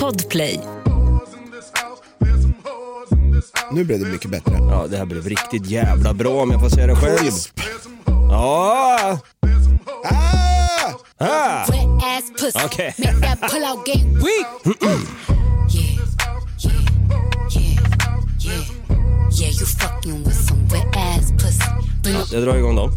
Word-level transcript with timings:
Podplay. 0.00 0.60
Nu 3.72 3.84
blev 3.84 4.00
det 4.00 4.06
mycket 4.06 4.30
bättre. 4.30 4.58
Ja, 4.70 4.86
det 4.90 4.96
här 4.96 5.04
blev 5.04 5.28
riktigt 5.28 5.66
jävla 5.66 6.14
bra 6.14 6.42
om 6.42 6.50
jag 6.50 6.60
får 6.60 6.68
säga 6.68 6.86
det 6.86 6.96
själv. 6.96 7.30
Ja! 8.06 9.18
Ah! 10.04 11.26
Ah! 11.26 11.64
Pussy. 12.40 12.64
Okay. 12.66 12.92
Jag 22.32 22.42
drar 22.42 22.56
igång 22.56 22.76
då. 22.76 22.90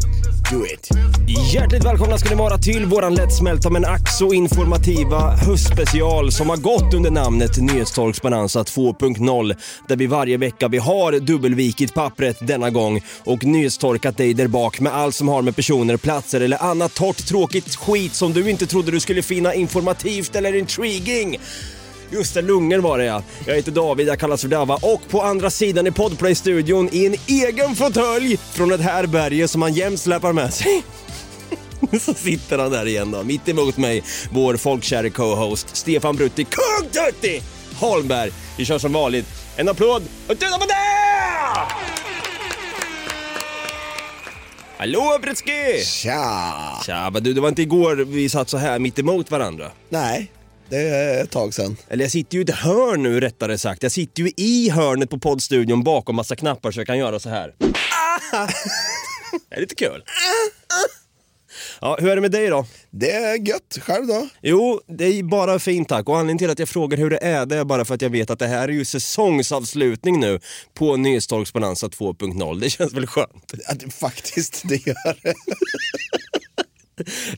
Do 0.50 0.66
it. 0.66 0.88
Hjärtligt 1.52 1.84
välkomna 1.84 2.18
ska 2.18 2.28
ni 2.28 2.34
vara 2.34 2.58
till 2.58 2.86
våran 2.86 3.14
lättsmälta 3.14 3.70
men 3.70 3.84
ack 3.84 4.08
så 4.18 4.32
informativa 4.32 5.30
höstspecial 5.30 6.32
som 6.32 6.48
har 6.50 6.56
gått 6.56 6.94
under 6.94 7.10
namnet 7.10 7.58
Nyhetstorks 7.58 8.22
Bonanza 8.22 8.62
2.0 8.62 9.56
där 9.88 9.96
vi 9.96 10.06
varje 10.06 10.36
vecka 10.36 10.68
vi 10.68 10.78
har 10.78 11.12
dubbelvikit 11.12 11.94
pappret 11.94 12.36
denna 12.40 12.70
gång 12.70 13.00
och 13.24 13.44
nyhetstorkat 13.44 14.16
dig 14.16 14.34
där 14.34 14.46
bak 14.46 14.80
med 14.80 14.94
allt 14.94 15.14
som 15.14 15.28
har 15.28 15.42
med 15.42 15.56
personer, 15.56 15.96
platser 15.96 16.40
eller 16.40 16.62
annat 16.62 16.94
torrt 16.94 17.26
tråkigt 17.26 17.76
skit 17.76 18.14
som 18.14 18.32
du 18.32 18.50
inte 18.50 18.66
trodde 18.66 18.90
du 18.90 19.00
skulle 19.00 19.22
finna 19.22 19.54
informativt 19.54 20.36
eller 20.36 20.54
intriguing. 20.54 21.38
Just 22.10 22.34
det, 22.34 22.42
lungor 22.42 22.78
var 22.78 22.98
det 22.98 23.04
ja. 23.04 23.22
Jag 23.46 23.54
heter 23.54 23.72
David, 23.72 24.08
jag 24.08 24.18
kallas 24.18 24.40
för 24.40 24.48
Dava 24.48 24.74
och 24.74 25.08
på 25.08 25.22
andra 25.22 25.50
sidan 25.50 25.86
i 25.86 25.90
Podplay-studion 25.90 26.88
i 26.92 27.06
en 27.06 27.14
egen 27.26 27.76
fåtölj 27.76 28.36
från 28.36 28.72
ett 28.72 28.80
härberge 28.80 29.48
som 29.48 29.62
han 29.62 29.74
jämt 29.74 30.00
släpar 30.00 30.32
med 30.32 30.54
sig. 30.54 30.82
Så 32.00 32.14
sitter 32.14 32.58
han 32.58 32.70
där 32.70 32.86
igen 32.86 33.10
då, 33.10 33.22
mitt 33.22 33.48
emot 33.48 33.76
mig, 33.76 34.02
vår 34.32 34.56
folkkäre 34.56 35.10
co-host 35.10 35.76
Stefan 35.76 36.16
Brutti, 36.16 36.44
Kung 36.44 36.90
Tutti 36.90 37.42
Holmberg. 37.80 38.30
Vi 38.56 38.64
kör 38.64 38.78
som 38.78 38.92
vanligt. 38.92 39.26
En 39.56 39.68
applåd 39.68 40.02
och 40.26 40.38
titta 40.38 40.58
på 40.58 40.66
det! 40.66 40.74
Hallå 44.78 45.18
Bretski! 45.22 45.82
Tja! 45.84 46.52
Tja, 46.86 47.10
men 47.12 47.22
du, 47.22 47.32
det 47.34 47.40
var 47.40 47.48
inte 47.48 47.62
igår 47.62 47.96
vi 47.96 48.28
satt 48.28 48.48
så 48.48 48.56
här 48.56 48.78
mitt 48.78 48.98
emot 48.98 49.30
varandra. 49.30 49.70
Nej, 49.88 50.30
det 50.68 50.76
är 50.76 51.22
ett 51.24 51.30
tag 51.30 51.54
sedan. 51.54 51.76
Eller 51.88 52.04
jag 52.04 52.12
sitter 52.12 52.34
ju 52.34 52.40
i 52.40 52.44
ett 52.44 52.54
hörn 52.54 53.02
nu 53.02 53.20
rättare 53.20 53.58
sagt. 53.58 53.82
Jag 53.82 53.92
sitter 53.92 54.22
ju 54.22 54.30
i 54.36 54.70
hörnet 54.70 55.10
på 55.10 55.18
poddstudion 55.18 55.82
bakom 55.82 56.16
massa 56.16 56.36
knappar 56.36 56.70
så 56.70 56.80
jag 56.80 56.86
kan 56.86 56.98
göra 56.98 57.20
så 57.20 57.28
här. 57.28 57.54
det 59.50 59.56
är 59.56 59.60
lite 59.60 59.74
kul. 59.74 60.04
Ja, 61.80 61.96
hur 62.00 62.10
är 62.10 62.14
det 62.14 62.20
med 62.20 62.30
dig 62.30 62.48
då? 62.48 62.66
Det 62.90 63.12
är 63.12 63.48
gött. 63.48 63.78
Själv 63.80 64.06
då? 64.06 64.28
Jo, 64.42 64.80
det 64.86 65.04
är 65.04 65.22
bara 65.22 65.58
fint 65.58 65.88
tack. 65.88 66.08
Och 66.08 66.14
anledningen 66.16 66.38
till 66.38 66.50
att 66.50 66.58
jag 66.58 66.68
frågar 66.68 66.98
hur 66.98 67.10
det 67.10 67.18
är, 67.18 67.46
det 67.46 67.56
är 67.56 67.64
bara 67.64 67.84
för 67.84 67.94
att 67.94 68.02
jag 68.02 68.10
vet 68.10 68.30
att 68.30 68.38
det 68.38 68.46
här 68.46 68.68
är 68.68 68.72
ju 68.72 68.84
säsongsavslutning 68.84 70.20
nu 70.20 70.40
på 70.74 70.84
Bonanza 71.52 71.86
2.0. 71.86 72.60
Det 72.60 72.70
känns 72.70 72.92
väl 72.92 73.06
skönt? 73.06 73.52
Ja, 73.68 73.74
det, 73.74 73.90
faktiskt, 73.90 74.62
det 74.64 74.86
gör 74.86 75.22
det. 75.22 75.34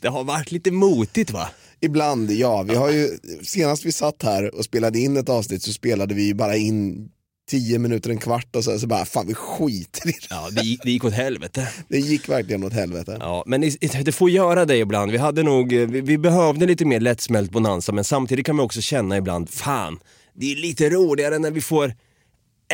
Det 0.01 0.09
har 0.09 0.25
varit 0.25 0.53
lite 0.53 0.71
motigt 0.71 1.31
va? 1.31 1.49
Ibland, 1.81 2.31
ja. 2.31 2.63
Vi 2.63 2.75
har 2.75 2.91
ju, 2.91 3.09
senast 3.43 3.85
vi 3.85 3.93
satt 3.93 4.23
här 4.23 4.55
och 4.55 4.65
spelade 4.65 4.99
in 4.99 5.17
ett 5.17 5.29
avsnitt 5.29 5.63
så 5.63 5.73
spelade 5.73 6.15
vi 6.15 6.35
bara 6.35 6.57
in 6.57 7.09
tio 7.51 7.79
minuter, 7.79 8.11
en 8.11 8.19
kvart 8.19 8.57
och 8.57 8.65
så, 8.65 8.79
så 8.79 8.87
bara, 8.87 9.05
fan 9.05 9.27
vi 9.27 9.35
skiter 9.35 10.09
i 10.09 10.13
det. 10.13 10.27
Ja, 10.31 10.49
det, 10.51 10.77
det 10.85 10.91
gick 10.91 11.05
åt 11.05 11.13
helvete. 11.13 11.69
Det 11.89 11.99
gick 11.99 12.29
verkligen 12.29 12.65
åt 12.65 12.73
helvete. 12.73 13.17
Ja, 13.21 13.45
men 13.47 13.61
det 14.05 14.13
får 14.13 14.31
göra 14.31 14.65
det 14.65 14.77
ibland. 14.77 15.13
Vi 15.13 15.19
hade 15.19 15.43
nog, 15.43 15.73
vi, 15.73 16.01
vi 16.01 16.19
behövde 16.19 16.67
lite 16.67 16.85
mer 16.85 17.01
lättsmält 17.01 17.51
bonanza, 17.51 17.93
men 17.93 18.05
samtidigt 18.05 18.47
kan 18.47 18.57
man 18.57 18.65
också 18.65 18.81
känna 18.81 19.17
ibland, 19.17 19.51
fan, 19.51 19.99
det 20.35 20.53
är 20.53 20.57
lite 20.57 20.91
roligare 20.91 21.39
när 21.39 21.51
vi 21.51 21.61
får 21.61 21.95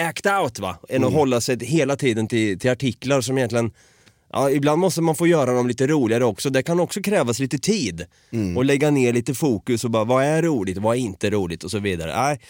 act 0.00 0.26
out 0.26 0.58
va, 0.58 0.76
än 0.88 1.04
att 1.04 1.12
hålla 1.12 1.40
sig 1.40 1.64
hela 1.64 1.96
tiden 1.96 2.28
till, 2.28 2.58
till 2.58 2.70
artiklar 2.70 3.20
som 3.20 3.38
egentligen 3.38 3.70
Ja, 4.36 4.50
ibland 4.50 4.80
måste 4.80 5.00
man 5.00 5.14
få 5.14 5.26
göra 5.26 5.52
dem 5.52 5.68
lite 5.68 5.86
roligare 5.86 6.24
också. 6.24 6.50
Det 6.50 6.62
kan 6.62 6.80
också 6.80 7.02
krävas 7.02 7.38
lite 7.38 7.58
tid. 7.58 8.06
Och 8.56 8.64
lägga 8.64 8.90
ner 8.90 9.12
lite 9.12 9.34
fokus 9.34 9.84
och 9.84 9.90
bara, 9.90 10.04
vad 10.04 10.24
är 10.24 10.42
roligt, 10.42 10.78
vad 10.78 10.96
är 10.96 11.00
inte 11.00 11.30
roligt 11.30 11.64
och 11.64 11.70
så 11.70 11.78
vidare. 11.78 12.16
Nej, 12.16 12.40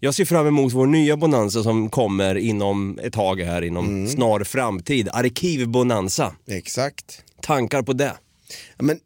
jag 0.00 0.14
ser 0.14 0.24
fram 0.24 0.46
emot 0.46 0.72
vår 0.72 0.86
nya 0.86 1.16
Bonanza 1.16 1.62
som 1.62 1.90
kommer 1.90 2.34
inom 2.34 2.98
ett 3.02 3.12
tag 3.12 3.40
här, 3.40 3.62
inom 3.62 4.08
snar 4.08 4.44
framtid. 4.44 5.08
Arkivbonanza. 5.12 6.32
Exakt. 6.46 7.22
Tankar 7.42 7.82
på 7.82 7.92
det? 7.92 8.12
Men 8.78 8.98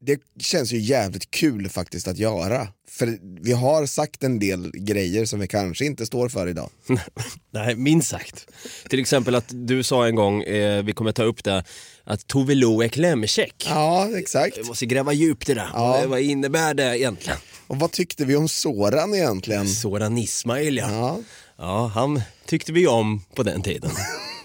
det 0.00 0.20
känns 0.42 0.72
ju 0.72 0.78
jävligt 0.78 1.30
kul 1.30 1.68
faktiskt 1.68 2.08
att 2.08 2.18
göra. 2.18 2.68
För 2.88 3.18
vi 3.42 3.52
har 3.52 3.86
sagt 3.86 4.24
en 4.24 4.38
del 4.38 4.70
grejer 4.74 5.24
som 5.24 5.40
vi 5.40 5.46
kanske 5.48 5.84
inte 5.84 6.06
står 6.06 6.28
för 6.28 6.46
idag. 6.48 6.70
Nej, 7.50 7.76
minst 7.76 8.08
sagt. 8.10 8.46
Till 8.88 9.00
exempel 9.00 9.34
att 9.34 9.44
du 9.48 9.82
sa 9.82 10.06
en 10.06 10.14
gång, 10.14 10.42
eh, 10.42 10.82
vi 10.84 10.92
kommer 10.92 11.12
ta 11.12 11.22
upp 11.22 11.44
det, 11.44 11.64
att 12.04 12.26
Tove 12.26 12.54
Lo 12.54 12.82
är 12.82 12.88
klämkäck. 12.88 13.66
Ja, 13.68 14.08
exakt. 14.18 14.58
Vi 14.58 14.62
måste 14.62 14.86
gräva 14.86 15.12
djupt 15.12 15.48
i 15.48 15.54
det. 15.54 15.66
Ja. 15.72 15.88
Vad- 16.00 16.08
Vad 16.08 16.20
innebär 16.20 16.74
det 16.74 16.98
egentligen? 16.98 17.38
Och 17.66 17.76
vad 17.78 17.90
tyckte 17.92 18.24
vi 18.24 18.36
om 18.36 18.48
Soran 18.48 19.14
egentligen? 19.14 19.68
Soran 19.68 20.18
Ismail 20.18 20.76
ja. 20.76 20.90
Ja. 20.90 21.18
Ja, 21.58 21.86
han 21.94 22.22
tyckte 22.46 22.72
vi 22.72 22.86
om 22.86 23.22
på 23.34 23.42
den 23.42 23.62
tiden. 23.62 23.90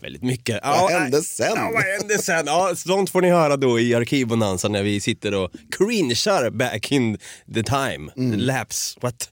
Väldigt 0.00 0.22
mycket. 0.22 0.60
Ja, 0.62 0.78
Vad 0.82 0.92
hände 1.00 1.16
nej. 1.16 1.24
sen? 1.26 1.52
Ja, 1.56 1.70
vad 1.74 1.82
hände 1.82 2.18
sen? 2.18 2.42
Ja, 2.46 2.72
sånt 2.76 3.10
får 3.10 3.20
ni 3.22 3.30
höra 3.30 3.56
då 3.56 3.80
i 3.80 3.94
Arkivbonanza 3.94 4.68
när 4.68 4.82
vi 4.82 5.00
sitter 5.00 5.34
och 5.34 5.50
cringear 5.78 6.50
back 6.50 6.92
in 6.92 7.18
the 7.54 7.62
time. 7.62 8.12
Mm. 8.16 8.38
Lapse. 8.38 8.98
What? 9.02 9.30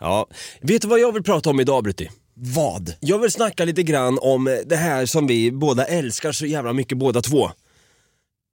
Ja. 0.00 0.26
Vet 0.60 0.82
du 0.82 0.88
vad 0.88 1.00
jag 1.00 1.12
vill 1.12 1.22
prata 1.22 1.50
om 1.50 1.60
idag 1.60 1.84
Brutti? 1.84 2.10
Vad? 2.34 2.94
Jag 3.00 3.18
vill 3.18 3.30
snacka 3.30 3.64
lite 3.64 3.82
grann 3.82 4.18
om 4.22 4.58
det 4.66 4.76
här 4.76 5.06
som 5.06 5.26
vi 5.26 5.52
båda 5.52 5.84
älskar 5.84 6.32
så 6.32 6.46
jävla 6.46 6.72
mycket 6.72 6.98
båda 6.98 7.22
två. 7.22 7.44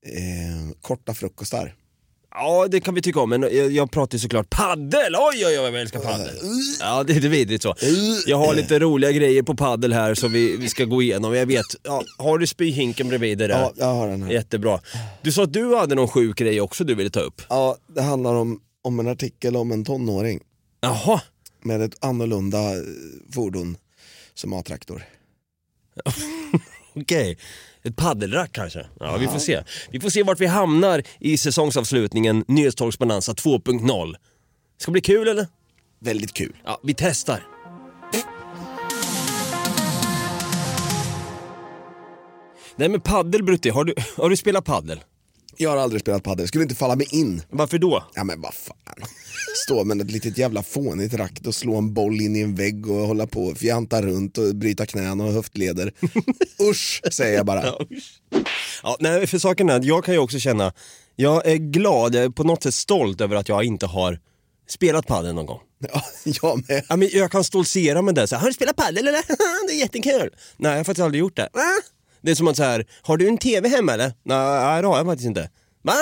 Eh, 0.05 0.75
korta 0.81 1.13
frukostar. 1.13 1.73
Ja, 2.35 2.67
det 2.71 2.79
kan 2.79 2.95
vi 2.95 3.01
tycka 3.01 3.19
om, 3.19 3.29
men 3.29 3.41
jag, 3.41 3.71
jag 3.71 3.91
pratar 3.91 4.15
ju 4.15 4.19
såklart 4.19 4.49
paddel. 4.49 5.15
Oj, 5.15 5.45
oj, 5.45 5.45
oj, 5.45 5.57
vad 5.57 5.73
jag 5.73 5.81
älskar 5.81 5.99
paddel. 5.99 6.35
Ja, 6.79 7.03
det 7.03 7.13
är 7.13 7.19
vidrigt 7.19 7.63
så. 7.63 7.75
Jag 8.25 8.37
har 8.37 8.53
lite 8.53 8.79
roliga 8.79 9.11
grejer 9.11 9.43
på 9.43 9.55
paddel 9.55 9.93
här 9.93 10.13
som 10.13 10.31
vi, 10.31 10.57
vi 10.57 10.69
ska 10.69 10.85
gå 10.85 11.01
igenom. 11.01 11.35
Jag 11.35 11.45
vet, 11.45 11.65
ja, 11.83 12.03
har 12.17 12.37
du 12.37 12.47
spyhinken 12.47 13.07
bredvid 13.09 13.37
dig 13.37 13.47
där? 13.47 13.59
Ja, 13.59 13.73
jag 13.75 13.93
har 13.93 14.07
den 14.07 14.23
här. 14.23 14.31
Jättebra. 14.31 14.79
Du 15.21 15.31
sa 15.31 15.43
att 15.43 15.53
du 15.53 15.75
hade 15.75 15.95
någon 15.95 16.07
sjuk 16.07 16.37
grej 16.37 16.61
också 16.61 16.83
du 16.83 16.95
ville 16.95 17.09
ta 17.09 17.19
upp. 17.19 17.41
Ja, 17.49 17.77
det 17.87 18.01
handlar 18.01 18.35
om, 18.35 18.59
om 18.81 18.99
en 18.99 19.07
artikel 19.07 19.55
om 19.55 19.71
en 19.71 19.85
tonåring 19.85 20.39
Jaha, 20.81 21.21
med 21.61 21.81
ett 21.81 22.03
annorlunda 22.05 22.59
eh, 22.59 22.83
fordon 23.33 23.77
som 24.33 24.53
A-traktor. 24.53 25.03
okej. 26.95 27.37
Ett 27.83 27.95
paddelrack 27.95 28.51
kanske? 28.51 28.85
Ja, 28.99 29.17
vi 29.17 29.27
får 29.27 29.39
se. 29.39 29.63
Vi 29.91 29.99
får 29.99 30.09
se 30.09 30.23
vart 30.23 30.39
vi 30.39 30.45
hamnar 30.45 31.03
i 31.19 31.37
säsongsavslutningen 31.37 32.45
Nyhetstorks 32.47 32.99
Bonanza 32.99 33.33
2.0. 33.33 34.15
Ska 34.77 34.91
bli 34.91 35.01
kul 35.01 35.27
eller? 35.27 35.47
Väldigt 35.99 36.33
kul. 36.33 36.55
Ja, 36.65 36.79
vi 36.83 36.93
testar. 36.93 37.43
Nej 42.75 42.89
men 42.89 43.01
paddel 43.01 43.43
Brutti, 43.43 43.69
har 43.69 43.83
du, 43.83 43.93
har 44.17 44.29
du 44.29 44.37
spelat 44.37 44.65
paddel? 44.65 44.99
Jag 45.57 45.69
har 45.69 45.77
aldrig 45.77 46.01
spelat 46.01 46.23
padel, 46.23 46.47
skulle 46.47 46.63
inte 46.63 46.75
falla 46.75 46.95
mig 46.95 47.07
in. 47.11 47.41
Varför 47.49 47.77
då? 47.77 48.03
Ja 48.13 48.23
men 48.23 48.41
vad 48.41 48.53
fan. 48.53 49.07
Stå 49.65 49.83
med 49.83 50.01
ett 50.01 50.11
litet 50.11 50.37
jävla 50.37 50.63
fånigt 50.63 51.13
rack 51.13 51.41
och 51.45 51.55
slå 51.55 51.75
en 51.75 51.93
boll 51.93 52.21
in 52.21 52.35
i 52.35 52.39
en 52.39 52.55
vägg 52.55 52.89
och 52.89 53.07
hålla 53.07 53.27
på 53.27 53.43
och 53.43 53.57
fjanta 53.57 54.01
runt 54.01 54.37
och 54.37 54.55
bryta 54.55 54.85
knän 54.85 55.21
och 55.21 55.31
höftleder. 55.31 55.91
Usch, 56.69 57.01
säger 57.11 57.37
jag 57.37 57.45
bara. 57.45 57.63
Ja, 58.83 58.97
nej, 58.99 59.27
för 59.27 59.39
saken 59.39 59.69
är 59.69 59.75
att 59.75 59.85
jag 59.85 60.05
kan 60.05 60.13
ju 60.13 60.19
också 60.19 60.39
känna, 60.39 60.73
jag 61.15 61.45
är 61.45 61.55
glad, 61.55 62.15
jag 62.15 62.23
är 62.23 62.29
på 62.29 62.43
något 62.43 62.63
sätt 62.63 62.73
stolt 62.73 63.21
över 63.21 63.35
att 63.35 63.49
jag 63.49 63.63
inte 63.63 63.85
har 63.85 64.19
spelat 64.69 65.07
padel 65.07 65.35
någon 65.35 65.45
gång. 65.45 65.59
Ja, 65.93 66.01
jag 66.25 66.69
med. 66.69 66.85
Ja, 66.89 66.95
men 66.95 67.09
jag 67.11 67.31
kan 67.31 67.43
stoltsera 67.43 68.01
med 68.01 68.15
det, 68.15 68.27
så 68.27 68.35
har 68.35 68.47
du 68.47 68.53
spelat 68.53 68.75
padel 68.75 69.07
eller? 69.07 69.21
det 69.67 69.73
är 69.73 69.79
jättekul. 69.79 70.29
Nej, 70.57 70.71
jag 70.71 70.79
har 70.79 70.83
faktiskt 70.83 71.05
aldrig 71.05 71.19
gjort 71.19 71.35
det. 71.35 71.49
Va? 71.53 71.61
Det 72.23 72.31
är 72.31 72.35
som 72.35 72.47
att 72.47 72.57
så 72.57 72.63
här, 72.63 72.85
har 73.01 73.17
du 73.17 73.27
en 73.27 73.37
TV 73.37 73.69
hemma 73.69 73.93
eller? 73.93 74.13
Nej, 74.23 74.81
det 74.81 74.87
har 74.87 74.97
jag 74.97 75.05
faktiskt 75.05 75.27
inte. 75.27 75.49
Va? 75.81 75.93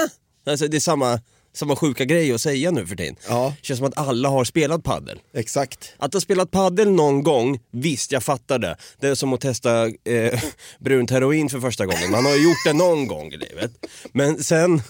Alltså, 0.45 0.67
det 0.67 0.77
är 0.77 0.81
samma, 0.81 1.19
samma 1.53 1.75
sjuka 1.75 2.05
grej 2.05 2.33
att 2.33 2.41
säga 2.41 2.71
nu 2.71 2.87
för 2.87 2.95
tiden. 2.95 3.15
Ja. 3.29 3.53
känns 3.61 3.77
som 3.77 3.87
att 3.87 3.97
alla 3.97 4.29
har 4.29 4.43
spelat 4.43 4.83
padel. 4.83 5.19
Exakt. 5.33 5.93
Att 5.97 6.13
ha 6.13 6.21
spelat 6.21 6.51
paddel 6.51 6.91
någon 6.91 7.23
gång, 7.23 7.59
visst 7.71 8.11
jag 8.11 8.23
fattar 8.23 8.59
det. 8.59 8.75
Det 8.99 9.07
är 9.07 9.15
som 9.15 9.33
att 9.33 9.41
testa 9.41 9.87
eh, 9.87 10.41
brunt 10.79 11.11
heroin 11.11 11.49
för 11.49 11.59
första 11.59 11.85
gången. 11.85 12.11
Man 12.11 12.25
har 12.25 12.31
ju 12.31 12.43
gjort 12.43 12.63
det 12.65 12.73
någon 12.73 13.07
gång 13.07 13.27
i 13.33 13.37
livet. 13.37 13.71
Men 14.13 14.43
sen 14.43 14.81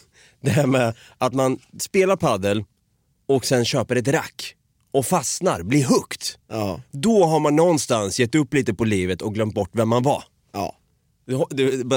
det 0.42 0.50
här 0.52 0.68
med 0.68 0.94
att 1.18 1.34
man 1.34 1.60
spelar 1.80 2.16
paddel 2.16 2.64
och 3.28 3.46
sen 3.46 3.66
köper 3.66 3.96
ett 3.96 4.08
rack 4.08 4.56
och 4.94 5.06
fastnar, 5.06 5.64
blir 5.64 5.86
hooked. 5.86 6.22
Ja. 6.50 6.82
Då 6.92 7.26
har 7.26 7.40
man 7.40 7.56
någonstans 7.56 8.20
gett 8.20 8.36
upp 8.36 8.54
lite 8.54 8.74
på 8.74 8.84
livet 8.84 9.22
och 9.22 9.34
glömt 9.34 9.54
bort 9.54 9.70
vem 9.74 9.90
man 9.90 10.04
var. 10.04 10.24
Ja. 10.54 10.64
Du 10.64 10.66
har- 10.66 10.76
du- 10.76 10.76
bara 10.76 11.20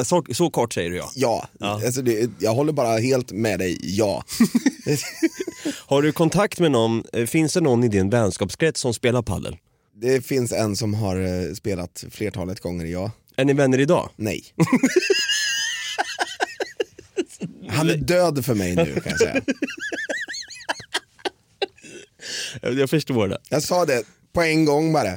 Så, 0.04 0.24
så 0.32 0.50
kort 0.50 0.72
säger 0.72 0.90
du 0.90 0.96
ja. 0.96 1.10
Ja, 1.14 1.48
Ja. 1.60 1.80
Alltså 1.86 2.02
det, 2.02 2.30
jag 2.38 2.54
håller 2.54 2.72
bara 2.72 2.98
helt 2.98 3.32
med 3.32 3.58
dig, 3.58 3.78
ja. 3.82 4.24
Har 5.86 6.02
du 6.02 6.12
kontakt 6.12 6.60
med 6.60 6.70
någon, 6.72 7.04
eh, 7.12 7.26
finns 7.26 7.52
det 7.52 7.60
någon 7.60 7.84
i 7.84 7.88
din 7.88 8.10
vänskapskrets 8.10 8.80
som 8.80 8.94
spelar 8.94 9.22
paddel? 9.22 9.56
Det 10.00 10.26
finns 10.26 10.52
en 10.52 10.76
som 10.76 10.94
har 10.94 11.16
eh, 11.16 11.52
spelat 11.54 12.04
flertalet 12.10 12.60
gånger, 12.60 12.84
ja. 12.86 13.10
Är 13.36 13.44
ni 13.44 13.52
vänner 13.52 13.80
idag? 13.80 14.10
Nej. 14.16 14.44
Han 17.68 17.90
är 17.90 17.96
död 17.96 18.44
för 18.44 18.54
mig 18.54 18.76
nu 18.76 18.94
kan 18.94 19.02
jag 19.10 19.18
säga. 19.18 19.40
Jag 22.62 22.90
förstår 22.90 23.28
det. 23.28 23.38
Jag 23.48 23.62
sa 23.62 23.84
det 23.84 24.02
på 24.34 24.42
en 24.42 24.64
gång 24.64 24.92
bara. 24.92 25.12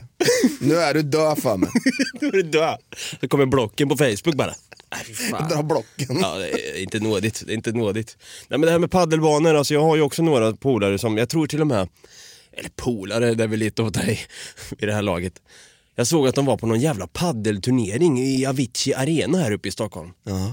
Nu 0.59 0.75
är 0.75 0.93
du 0.93 1.01
död 1.01 1.41
för 1.41 1.57
mig. 1.57 1.69
Nu 2.21 2.27
är 2.27 2.31
du 2.31 2.43
död. 2.43 2.77
Så 3.21 3.27
kommer 3.27 3.45
blocken 3.45 3.89
på 3.89 3.97
Facebook 3.97 4.35
bara. 4.35 4.53
Fan. 5.31 5.49
Dra 5.49 5.63
blocken. 5.63 6.17
Ja, 6.21 6.37
det 6.37 6.49
är 6.49 6.81
inte 6.81 6.99
nådigt. 6.99 7.43
Det 7.45 7.53
är 7.53 7.55
inte 7.55 7.71
nådigt. 7.71 8.17
Nej 8.47 8.59
men 8.59 8.61
det 8.61 8.71
här 8.71 8.79
med 8.79 8.91
paddelbanor, 8.91 9.55
alltså 9.55 9.73
jag 9.73 9.81
har 9.81 9.95
ju 9.95 10.01
också 10.01 10.23
några 10.23 10.53
polare 10.53 10.97
som, 10.99 11.17
jag 11.17 11.29
tror 11.29 11.47
till 11.47 11.61
och 11.61 11.67
med, 11.67 11.89
eller 12.51 12.69
polare, 12.75 13.33
det 13.33 13.43
är 13.43 13.47
väl 13.47 13.59
lite 13.59 13.81
åt 13.81 13.93
dig 13.93 14.19
i 14.79 14.85
det 14.85 14.93
här 14.93 15.01
laget. 15.01 15.33
Jag 15.95 16.07
såg 16.07 16.27
att 16.27 16.35
de 16.35 16.45
var 16.45 16.57
på 16.57 16.67
någon 16.67 16.79
jävla 16.79 17.07
paddelturnering 17.07 18.19
i 18.19 18.45
Avicii 18.45 18.93
Arena 18.93 19.37
här 19.37 19.51
uppe 19.51 19.67
i 19.67 19.71
Stockholm. 19.71 20.11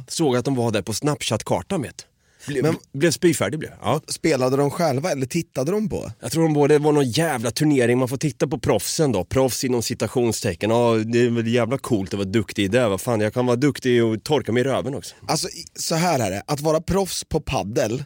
Såg 0.08 0.36
att 0.36 0.44
de 0.44 0.54
var 0.54 0.70
där 0.70 0.82
på 0.82 0.92
Snapchat-kartan 0.92 1.82
vet 1.82 2.06
Ble, 2.46 2.62
Men- 2.62 2.76
Blev 2.92 3.10
spyfärdig 3.10 3.58
blev 3.58 3.70
ja. 3.82 4.00
Spelade 4.08 4.56
de 4.56 4.70
själva 4.70 5.10
eller 5.10 5.26
tittade 5.26 5.72
de 5.72 5.88
på? 5.88 6.12
Jag 6.20 6.32
tror 6.32 6.42
de 6.42 6.52
både, 6.52 6.74
det 6.74 6.78
var 6.84 6.92
någon 6.92 7.10
jävla 7.10 7.50
turnering, 7.50 7.98
man 7.98 8.08
får 8.08 8.16
titta 8.16 8.48
på 8.48 8.58
proffsen 8.58 9.12
då, 9.12 9.24
proffs 9.24 9.64
inom 9.64 9.82
citationstecken. 9.82 10.70
Ja, 10.70 10.94
det 10.94 11.18
är 11.20 11.30
väl 11.30 11.46
jävla 11.46 11.78
coolt 11.78 12.08
att 12.14 12.18
vara 12.18 12.28
duktig 12.28 12.64
i 12.64 12.68
det, 12.68 12.88
vad 12.88 13.00
fan 13.00 13.20
jag 13.20 13.34
kan 13.34 13.46
vara 13.46 13.56
duktig 13.56 14.04
och 14.04 14.24
torka 14.24 14.52
mig 14.52 14.60
i 14.60 14.64
röven 14.64 14.94
också. 14.94 15.14
Alltså 15.26 15.48
så 15.78 15.94
här 15.94 16.18
är 16.20 16.30
det, 16.30 16.42
att 16.46 16.60
vara 16.60 16.80
proffs 16.80 17.24
på 17.24 17.40
paddel 17.40 18.04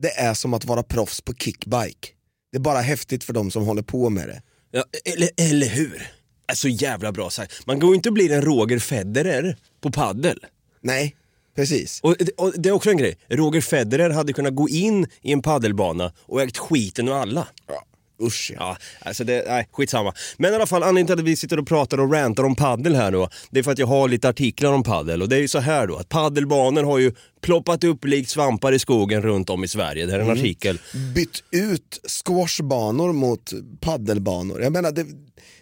det 0.00 0.10
är 0.18 0.34
som 0.34 0.54
att 0.54 0.64
vara 0.64 0.82
proffs 0.82 1.20
på 1.20 1.34
kickbike. 1.34 2.08
Det 2.52 2.58
är 2.58 2.60
bara 2.60 2.80
häftigt 2.80 3.24
för 3.24 3.32
de 3.32 3.50
som 3.50 3.66
håller 3.66 3.82
på 3.82 4.10
med 4.10 4.28
det. 4.28 4.42
Ja, 4.70 4.84
eller, 5.14 5.28
eller 5.50 5.66
hur? 5.66 6.10
Alltså 6.48 6.68
jävla 6.68 7.12
bra 7.12 7.30
sagt. 7.30 7.66
Man 7.66 7.78
går 7.78 7.90
ju 7.90 7.96
inte 7.96 8.08
och 8.08 8.12
blir 8.12 8.32
en 8.32 8.42
Roger 8.42 8.78
Federer 8.78 9.56
på 9.80 9.90
paddel. 9.90 10.38
Nej, 10.82 11.16
precis. 11.56 12.00
Och, 12.02 12.16
och 12.36 12.52
det 12.56 12.68
är 12.68 12.72
också 12.72 12.90
en 12.90 12.96
grej, 12.96 13.18
Roger 13.28 13.60
Federer 13.60 14.10
hade 14.10 14.32
kunnat 14.32 14.54
gå 14.54 14.68
in 14.68 15.06
i 15.22 15.32
en 15.32 15.42
paddelbana 15.42 16.12
och 16.18 16.42
ägt 16.42 16.58
skiten 16.58 17.08
ur 17.08 17.12
alla. 17.12 17.48
Ja, 17.68 17.84
usch 18.26 18.52
ja. 18.54 18.56
Ja, 18.60 18.76
alltså 19.08 19.24
det, 19.24 19.44
nej, 19.48 19.68
skitsamma. 19.72 20.14
Men 20.36 20.52
i 20.52 20.54
alla 20.54 20.66
fall, 20.66 20.82
anledningen 20.82 21.06
till 21.06 21.18
att 21.18 21.30
vi 21.30 21.36
sitter 21.36 21.58
och 21.58 21.66
pratar 21.66 22.00
och 22.00 22.12
rantar 22.12 22.44
om 22.44 22.56
paddel 22.56 22.94
här 22.94 23.12
då, 23.12 23.28
det 23.50 23.58
är 23.58 23.62
för 23.62 23.72
att 23.72 23.78
jag 23.78 23.86
har 23.86 24.08
lite 24.08 24.28
artiklar 24.28 24.72
om 24.72 24.82
paddel. 24.82 25.22
Och 25.22 25.28
det 25.28 25.36
är 25.36 25.40
ju 25.40 25.48
så 25.48 25.58
här 25.58 25.86
då, 25.86 25.96
att 25.96 26.08
paddelbanor 26.08 26.82
har 26.82 26.98
ju 26.98 27.12
ploppat 27.40 27.84
upp 27.84 28.04
likt 28.04 28.30
svampar 28.30 28.72
i 28.72 28.78
skogen 28.78 29.22
runt 29.22 29.50
om 29.50 29.64
i 29.64 29.68
Sverige. 29.68 30.06
Det 30.06 30.12
här 30.12 30.18
är 30.18 30.24
en 30.24 30.30
artikel. 30.30 30.78
Bytt 31.14 31.44
ut 31.50 32.00
squashbanor 32.06 33.12
mot 33.12 33.52
paddelbanor. 33.80 34.62
Jag 34.62 34.72
menar, 34.72 34.92
det, 34.92 35.06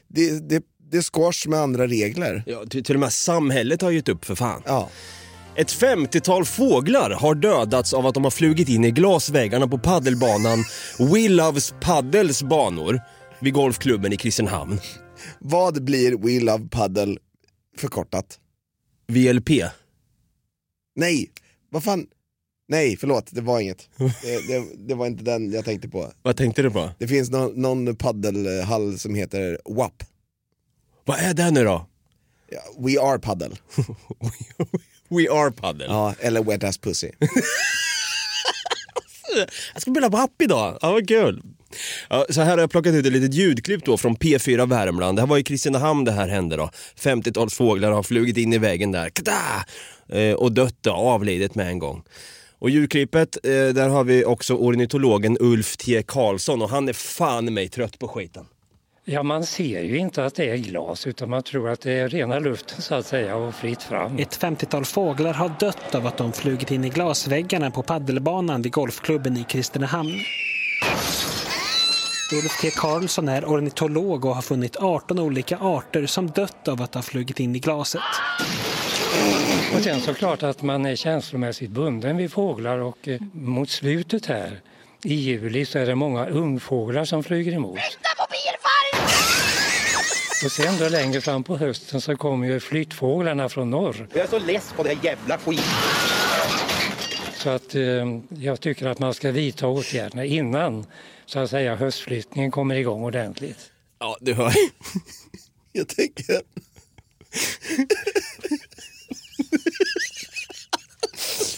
det, 0.08 0.48
det, 0.48 0.62
det 0.90 0.96
är 0.96 1.02
squash 1.02 1.48
med 1.48 1.58
andra 1.60 1.86
regler. 1.86 2.42
Ja, 2.46 2.64
till, 2.70 2.84
till 2.84 2.94
och 2.94 3.00
med 3.00 3.12
samhället 3.12 3.82
har 3.82 3.90
gett 3.90 4.08
upp 4.08 4.24
för 4.24 4.34
fan. 4.34 4.62
Ja. 4.66 4.90
Ett 5.56 5.72
50-tal 5.72 6.44
fåglar 6.44 7.10
har 7.10 7.34
dödats 7.34 7.94
av 7.94 8.06
att 8.06 8.14
de 8.14 8.24
har 8.24 8.30
flugit 8.30 8.68
in 8.68 8.84
i 8.84 8.90
glasväggarna 8.90 9.68
på 9.68 9.78
paddelbanan 9.78 10.64
Willows 11.12 11.74
Paddles 11.80 12.42
banor 12.42 13.00
vid 13.40 13.52
golfklubben 13.52 14.12
i 14.12 14.16
Kristinehamn. 14.16 14.80
Vad 15.38 15.84
blir 15.84 16.16
We 16.16 16.44
Love 16.44 16.68
Paddle 16.68 17.16
förkortat? 17.76 18.38
VLP. 19.06 19.48
Nej, 20.96 21.30
vad 21.70 21.84
fan? 21.84 22.06
Nej, 22.68 22.96
förlåt, 22.96 23.28
det 23.30 23.40
var 23.40 23.60
inget. 23.60 23.88
Det, 23.96 24.48
det, 24.48 24.64
det 24.88 24.94
var 24.94 25.06
inte 25.06 25.24
den 25.24 25.52
jag 25.52 25.64
tänkte 25.64 25.88
på. 25.88 26.12
Vad 26.22 26.36
tänkte 26.36 26.62
du 26.62 26.70
på? 26.70 26.90
Det 26.98 27.08
finns 27.08 27.30
någon, 27.30 27.62
någon 27.62 27.96
paddelhall 27.96 28.98
som 28.98 29.14
heter 29.14 29.58
WAP. 29.64 30.02
Vad 31.04 31.18
är 31.18 31.34
det 31.34 31.50
nu 31.50 31.64
då? 31.64 31.86
We 32.78 33.00
Are 33.00 33.18
Paddle. 33.18 33.56
We 35.08 35.30
are 35.30 35.50
paddle. 35.50 35.86
Ja, 35.86 36.14
eller 36.20 36.42
Wet 36.42 36.64
Ass 36.64 36.78
Pussy. 36.78 37.10
Jag 39.72 39.82
ska 39.82 39.90
spela 39.90 40.10
på 40.10 40.16
app 40.16 40.42
idag, 40.42 40.78
ja 40.82 40.92
vad 40.92 41.08
kul. 41.08 41.42
Ja, 42.10 42.26
så 42.30 42.40
här 42.40 42.50
har 42.50 42.58
jag 42.58 42.70
plockat 42.70 42.94
ut 42.94 43.06
ett 43.06 43.12
litet 43.12 43.34
ljudklipp 43.34 43.84
då 43.84 43.96
från 43.96 44.16
P4 44.16 44.68
Värmland. 44.68 45.18
Det 45.18 45.22
här 45.22 45.26
var 45.26 45.38
i 45.38 45.42
Kristinehamn 45.42 46.04
det 46.04 46.12
här 46.12 46.28
hände 46.28 46.56
då. 46.56 46.70
50-tals 47.00 47.54
fåglar 47.54 47.90
har 47.90 48.02
flugit 48.02 48.36
in 48.36 48.52
i 48.52 48.58
väggen 48.58 48.92
där, 48.92 49.10
Kada! 49.10 49.64
Eh, 50.08 50.34
och 50.34 50.52
dött 50.52 50.76
då, 50.80 50.90
avlidit 50.90 51.54
med 51.54 51.68
en 51.68 51.78
gång. 51.78 52.02
Och 52.58 52.70
ljudklippet, 52.70 53.36
eh, 53.44 53.50
där 53.50 53.88
har 53.88 54.04
vi 54.04 54.24
också 54.24 54.54
ornitologen 54.54 55.36
Ulf 55.40 55.76
T 55.76 56.02
Karlsson 56.06 56.62
och 56.62 56.70
han 56.70 56.88
är 56.88 56.92
fan 56.92 57.54
mig 57.54 57.68
trött 57.68 57.98
på 57.98 58.08
skiten. 58.08 58.44
Ja, 59.06 59.22
man 59.22 59.46
ser 59.46 59.82
ju 59.82 59.96
inte 59.96 60.24
att 60.24 60.34
det 60.34 60.50
är 60.50 60.56
glas 60.56 61.06
utan 61.06 61.30
man 61.30 61.42
tror 61.42 61.70
att 61.70 61.80
det 61.80 61.92
är 61.92 62.08
rena 62.08 62.38
luften 62.38 62.82
så 62.82 62.94
att 62.94 63.06
säga 63.06 63.36
och 63.36 63.54
fritt 63.54 63.82
fram. 63.82 64.18
Ett 64.18 64.40
50-tal 64.40 64.84
fåglar 64.84 65.32
har 65.32 65.52
dött 65.60 65.94
av 65.94 66.06
att 66.06 66.16
de 66.16 66.32
flugit 66.32 66.70
in 66.70 66.84
i 66.84 66.88
glasväggarna 66.88 67.70
på 67.70 67.82
paddelbanan 67.82 68.62
vid 68.62 68.72
golfklubben 68.72 69.36
i 69.36 69.44
Kristinehamn. 69.44 70.12
Ulf 72.32 72.60
T 72.62 72.70
Karlsson 72.70 73.28
är 73.28 73.44
ornitolog 73.44 74.24
och 74.24 74.34
har 74.34 74.42
funnit 74.42 74.76
18 74.76 75.18
olika 75.18 75.58
arter 75.58 76.06
som 76.06 76.30
dött 76.30 76.68
av 76.68 76.82
att 76.82 76.94
ha 76.94 77.02
flugit 77.02 77.40
in 77.40 77.56
i 77.56 77.58
glaset. 77.58 78.02
Och 79.76 79.80
sen 79.80 80.00
såklart 80.00 80.42
att 80.42 80.62
man 80.62 80.86
är 80.86 80.96
känslomässigt 80.96 81.70
bunden 81.70 82.16
vid 82.16 82.32
fåglar 82.32 82.78
och 82.78 83.08
eh, 83.08 83.20
mot 83.32 83.70
slutet 83.70 84.26
här 84.26 84.60
i 85.02 85.14
juli 85.14 85.64
så 85.64 85.78
är 85.78 85.86
det 85.86 85.94
många 85.94 86.26
ungfåglar 86.26 87.04
som 87.04 87.24
flyger 87.24 87.52
emot. 87.52 87.78
Och 90.44 90.52
sen 90.52 90.78
då 90.78 90.88
längre 90.88 91.20
fram 91.20 91.44
på 91.44 91.56
hösten 91.56 92.00
så 92.00 92.16
kommer 92.16 92.46
ju 92.46 92.60
flyttfåglarna 92.60 93.48
från 93.48 93.70
norr. 93.70 94.08
Jag 94.12 94.22
är 94.24 94.28
så 94.28 94.38
less 94.38 94.72
på 94.76 94.82
det 94.82 94.88
här 94.88 95.04
jävla 95.04 95.38
skit. 95.38 95.60
Så 97.36 97.50
att 97.50 97.74
eh, 97.74 97.82
jag 98.28 98.60
tycker 98.60 98.86
att 98.86 98.98
man 98.98 99.14
ska 99.14 99.30
vidta 99.30 99.68
åtgärderna 99.68 100.24
innan 100.24 100.86
så 101.26 101.38
att 101.38 101.50
säga 101.50 101.76
höstflyttningen 101.76 102.50
kommer 102.50 102.74
igång 102.74 103.04
ordentligt. 103.04 103.70
Ja, 103.98 104.16
du 104.20 104.34
hör. 104.34 104.52
Jag 105.72 105.88
tänker... 105.88 106.34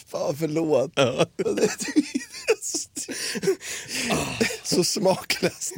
Fan 0.06 0.36
förlåt. 0.36 0.92
Ja. 0.94 1.26
Så 4.62 4.84
smaklöst. 4.84 5.74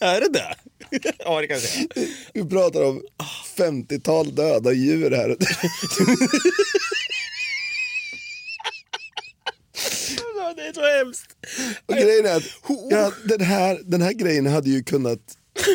är 0.00 0.20
det 0.20 0.28
det? 0.28 0.54
Ja, 0.90 1.40
det 1.40 1.46
kan 1.46 1.54
jag 1.56 1.62
säga. 1.62 1.86
Vi 2.34 2.44
pratar 2.44 2.82
om 2.84 3.02
50-tal 3.56 4.34
döda 4.34 4.72
djur 4.72 5.10
här. 5.10 5.36
Det 10.56 10.62
är 10.62 10.72
så 10.72 10.98
hemskt. 10.98 11.36
Och 11.86 11.94
grejen 11.94 12.26
är 12.26 12.36
att 12.36 12.42
ja, 12.90 13.12
den, 13.24 13.40
här, 13.40 13.80
den 13.84 14.02
här 14.02 14.12
grejen 14.12 14.46
hade 14.46 14.70
ju 14.70 14.82
kunnat 14.82 15.20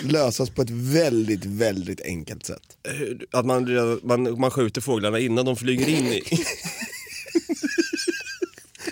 lösas 0.03 0.49
på 0.49 0.61
ett 0.61 0.69
väldigt, 0.69 1.45
väldigt 1.45 2.01
enkelt 2.01 2.45
sätt. 2.45 2.77
Att 3.31 3.45
man, 3.45 3.99
man, 4.03 4.39
man 4.39 4.51
skjuter 4.51 4.81
fåglarna 4.81 5.19
innan 5.19 5.45
de 5.45 5.55
flyger 5.55 5.89
in 5.89 6.05
i... 6.07 6.23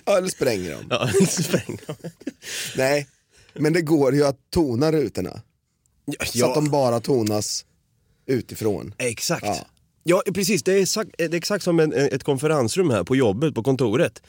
Ja, 0.05 0.17
eller 0.17 0.27
spränger 0.27 0.71
dem. 0.71 0.85
Ja, 0.89 1.09
spräng 1.27 1.79
dem. 1.87 1.95
Nej, 2.77 3.07
men 3.53 3.73
det 3.73 3.81
går 3.81 4.15
ju 4.15 4.25
att 4.25 4.37
tona 4.49 4.91
rutorna. 4.91 5.41
Så 6.25 6.45
att 6.45 6.55
de 6.55 6.69
bara 6.69 6.99
tonas 6.99 7.65
utifrån. 8.25 8.93
Exakt. 8.97 9.45
Ja. 9.45 9.67
Ja. 10.03 10.23
precis. 10.33 10.63
Det 10.63 10.73
är 10.73 10.81
exakt, 10.81 11.09
det 11.17 11.23
är 11.23 11.35
exakt 11.35 11.63
som 11.63 11.79
en, 11.79 11.93
ett 11.93 12.23
konferensrum 12.23 12.89
här 12.89 13.03
på 13.03 13.15
jobbet, 13.15 13.55
på 13.55 13.63
kontoret. 13.63 14.21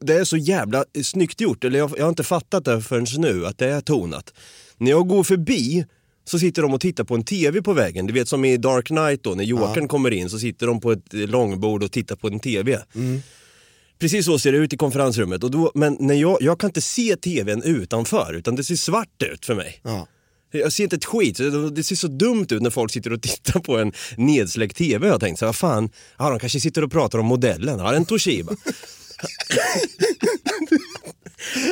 Det 0.00 0.14
är 0.14 0.24
så 0.24 0.36
jävla 0.36 0.84
snyggt 1.02 1.40
gjort, 1.40 1.64
eller 1.64 1.78
jag, 1.78 1.90
jag 1.96 2.04
har 2.04 2.08
inte 2.08 2.24
fattat 2.24 2.64
det 2.64 2.82
förrän 2.82 3.06
nu, 3.18 3.46
att 3.46 3.58
det 3.58 3.66
är 3.66 3.80
tonat. 3.80 4.34
När 4.76 4.90
jag 4.90 5.08
går 5.08 5.24
förbi 5.24 5.84
så 6.24 6.38
sitter 6.38 6.62
de 6.62 6.74
och 6.74 6.80
tittar 6.80 7.04
på 7.04 7.14
en 7.14 7.24
TV 7.24 7.62
på 7.62 7.72
vägen. 7.72 8.06
Du 8.06 8.12
vet 8.12 8.28
som 8.28 8.44
i 8.44 8.56
Dark 8.56 8.86
Knight 8.86 9.22
då, 9.22 9.30
när 9.30 9.44
Jokern 9.44 9.88
kommer 9.88 10.10
in 10.10 10.30
så 10.30 10.38
sitter 10.38 10.66
de 10.66 10.80
på 10.80 10.92
ett 10.92 11.12
långbord 11.12 11.82
och 11.82 11.92
tittar 11.92 12.16
på 12.16 12.26
en 12.26 12.40
TV. 12.40 12.78
Precis 13.98 14.26
så 14.26 14.38
ser 14.38 14.52
det 14.52 14.58
ut 14.58 14.72
i 14.72 14.76
konferensrummet. 14.76 15.44
Och 15.44 15.50
då, 15.50 15.72
men 15.74 15.96
när 16.00 16.14
jag, 16.14 16.38
jag 16.40 16.60
kan 16.60 16.70
inte 16.70 16.80
se 16.80 17.16
TVn 17.16 17.62
utanför, 17.62 18.34
utan 18.34 18.56
det 18.56 18.64
ser 18.64 18.76
svart 18.76 19.22
ut 19.22 19.46
för 19.46 19.54
mig. 19.54 19.80
Ja. 19.82 20.06
Jag 20.50 20.72
ser 20.72 20.84
inte 20.84 20.96
ett 20.96 21.04
skit, 21.04 21.36
det- 21.74 21.84
ser 21.84 21.96
så 21.96 22.06
dumt 22.08 22.46
ut 22.50 22.62
när 22.62 22.70
folk 22.70 22.92
sitter 22.92 23.12
och 23.12 23.22
tittar 23.22 23.60
på 23.60 23.78
en 23.78 23.92
nedsläckt 24.16 24.76
TV. 24.76 25.06
Jag 25.06 25.14
har 25.14 25.18
tänkt 25.18 25.38
så 25.38 25.46
vad 25.46 25.56
fan, 25.56 25.90
ja, 26.18 26.30
de 26.30 26.38
kanske 26.38 26.60
sitter 26.60 26.84
och 26.84 26.92
pratar 26.92 27.18
om 27.18 27.26
modellen, 27.26 27.80
har 27.80 27.94
en 27.94 28.04
Toshiba. 28.04 28.56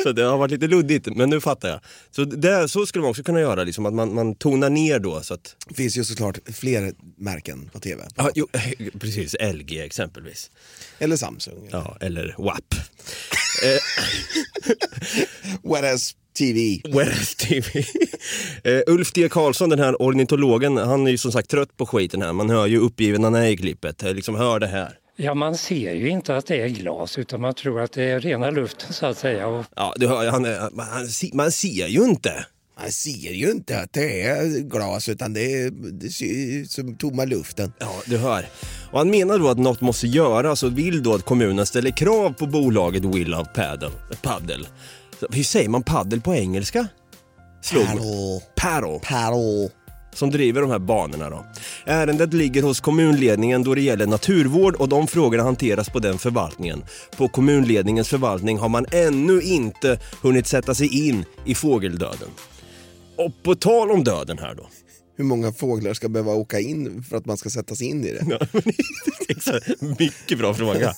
Så 0.03 0.11
det 0.11 0.23
har 0.23 0.37
varit 0.37 0.51
lite 0.51 0.67
luddigt, 0.67 1.07
men 1.15 1.29
nu 1.29 1.41
fattar 1.41 1.69
jag. 1.69 1.79
Så, 2.11 2.23
där, 2.25 2.67
så 2.67 2.85
skulle 2.85 3.01
man 3.01 3.09
också 3.09 3.23
kunna 3.23 3.39
göra, 3.39 3.63
liksom, 3.63 3.85
att 3.85 3.93
man, 3.93 4.13
man 4.13 4.35
tonar 4.35 4.69
ner 4.69 4.99
då. 4.99 5.21
Så 5.21 5.33
att, 5.33 5.55
Det 5.67 5.73
finns 5.75 5.97
ju 5.97 6.03
såklart 6.03 6.37
fler 6.53 6.93
märken 7.17 7.69
på 7.73 7.79
tv. 7.79 8.03
ja, 8.15 8.29
jo, 8.35 8.47
precis, 8.99 9.35
LG 9.53 9.79
exempelvis. 9.81 10.51
Eller 10.99 11.15
Samsung. 11.17 11.67
Ja, 11.71 11.97
eller 12.01 12.35
WAP. 12.37 12.75
Whereas 15.63 16.15
TV. 16.37 16.81
Whereas 16.93 17.35
TV. 17.35 17.83
Eh, 18.63 18.81
Ulf 18.87 19.11
D 19.13 19.29
Karlsson, 19.31 19.69
den 19.69 19.79
här 19.79 19.95
ornitologen, 19.99 20.77
han 20.77 21.07
är 21.07 21.11
ju 21.11 21.17
som 21.17 21.31
sagt 21.31 21.49
trött 21.49 21.77
på 21.77 21.85
skiten 21.85 22.21
här. 22.21 22.33
Man 22.33 22.49
hör 22.49 22.67
ju 22.67 22.77
uppgiven 22.77 23.23
han 23.23 23.35
är 23.35 23.45
i 23.47 23.57
klippet. 23.57 24.03
Eh, 24.03 24.13
Liksom, 24.13 24.35
hör 24.35 24.59
det 24.59 24.67
här. 24.67 24.93
Ja, 25.15 25.33
man 25.33 25.57
ser 25.57 25.93
ju 25.93 26.09
inte 26.09 26.35
att 26.35 26.45
det 26.45 26.61
är 26.61 26.67
glas 26.67 27.17
utan 27.17 27.41
man 27.41 27.53
tror 27.53 27.81
att 27.81 27.91
det 27.91 28.03
är 28.03 28.19
rena 28.19 28.49
luften 28.51 28.93
så 28.93 29.05
att 29.05 29.17
säga. 29.17 29.47
Och 29.47 29.65
Ja, 29.75 29.93
du 29.97 30.07
hör, 30.07 30.27
han, 30.27 30.45
är- 30.45 30.75
man, 30.75 30.85
han, 30.87 31.07
man 31.33 31.51
ser 31.51 31.87
ju 31.87 32.03
inte. 32.03 32.45
Man 32.81 32.91
ser 32.91 33.31
ju 33.33 33.51
inte 33.51 33.79
att 33.79 33.93
det 33.93 34.21
är 34.21 34.59
glas 34.59 35.09
utan 35.09 35.33
det, 35.33 35.53
är, 35.61 35.69
det 35.91 36.09
ser 36.09 36.59
ut 36.61 36.71
som 36.71 36.95
tomma 36.95 37.25
luften. 37.25 37.73
Ja, 37.79 38.01
du 38.05 38.17
hör. 38.17 38.45
Och 38.91 38.97
han 38.97 39.09
menar 39.09 39.39
då 39.39 39.47
att 39.49 39.57
något 39.57 39.81
måste 39.81 40.07
göras 40.07 40.63
och 40.63 40.77
vill 40.77 41.03
då 41.03 41.13
att 41.13 41.25
kommunen 41.25 41.65
ställer 41.65 41.91
krav 41.91 42.33
på 42.33 42.45
bolaget 42.47 43.05
Will 43.05 43.33
of 43.33 43.47
Paddle. 43.55 43.91
Paddle. 44.21 44.65
Hur 45.31 45.43
säger 45.43 45.69
man 45.69 45.83
paddel 45.83 46.21
på 46.21 46.35
engelska? 46.35 46.87
Slog. 47.61 47.85
Paddle. 47.85 48.41
Paddle. 48.55 48.99
Paddle. 48.99 49.69
Som 50.13 50.31
driver 50.31 50.61
de 50.61 50.71
här 50.71 50.79
banorna 50.79 51.29
då. 51.29 51.45
Ärendet 51.85 52.33
ligger 52.33 52.63
hos 52.63 52.79
kommunledningen 52.79 53.63
då 53.63 53.75
det 53.75 53.81
gäller 53.81 54.07
naturvård 54.07 54.75
och 54.75 54.89
de 54.89 55.07
frågorna 55.07 55.43
hanteras 55.43 55.89
på 55.89 55.99
den 55.99 56.17
förvaltningen. 56.17 56.83
På 57.17 57.27
kommunledningens 57.27 58.09
förvaltning 58.09 58.57
har 58.57 58.69
man 58.69 58.85
ännu 58.91 59.41
inte 59.41 59.99
hunnit 60.21 60.47
sätta 60.47 60.75
sig 60.75 61.07
in 61.09 61.25
i 61.45 61.55
fågeldöden. 61.55 62.29
Och 63.15 63.43
på 63.43 63.55
tal 63.55 63.91
om 63.91 64.03
döden 64.03 64.37
här 64.37 64.55
då. 64.55 64.69
Hur 65.17 65.23
många 65.23 65.51
fåglar 65.51 65.93
ska 65.93 66.09
behöva 66.09 66.31
åka 66.31 66.59
in 66.59 67.03
för 67.03 67.17
att 67.17 67.25
man 67.25 67.37
ska 67.37 67.49
sätta 67.49 67.75
sig 67.75 67.87
in 67.87 68.05
i 68.05 68.11
det? 68.11 68.47
Mycket 69.99 70.37
bra 70.37 70.53
fråga. 70.53 70.93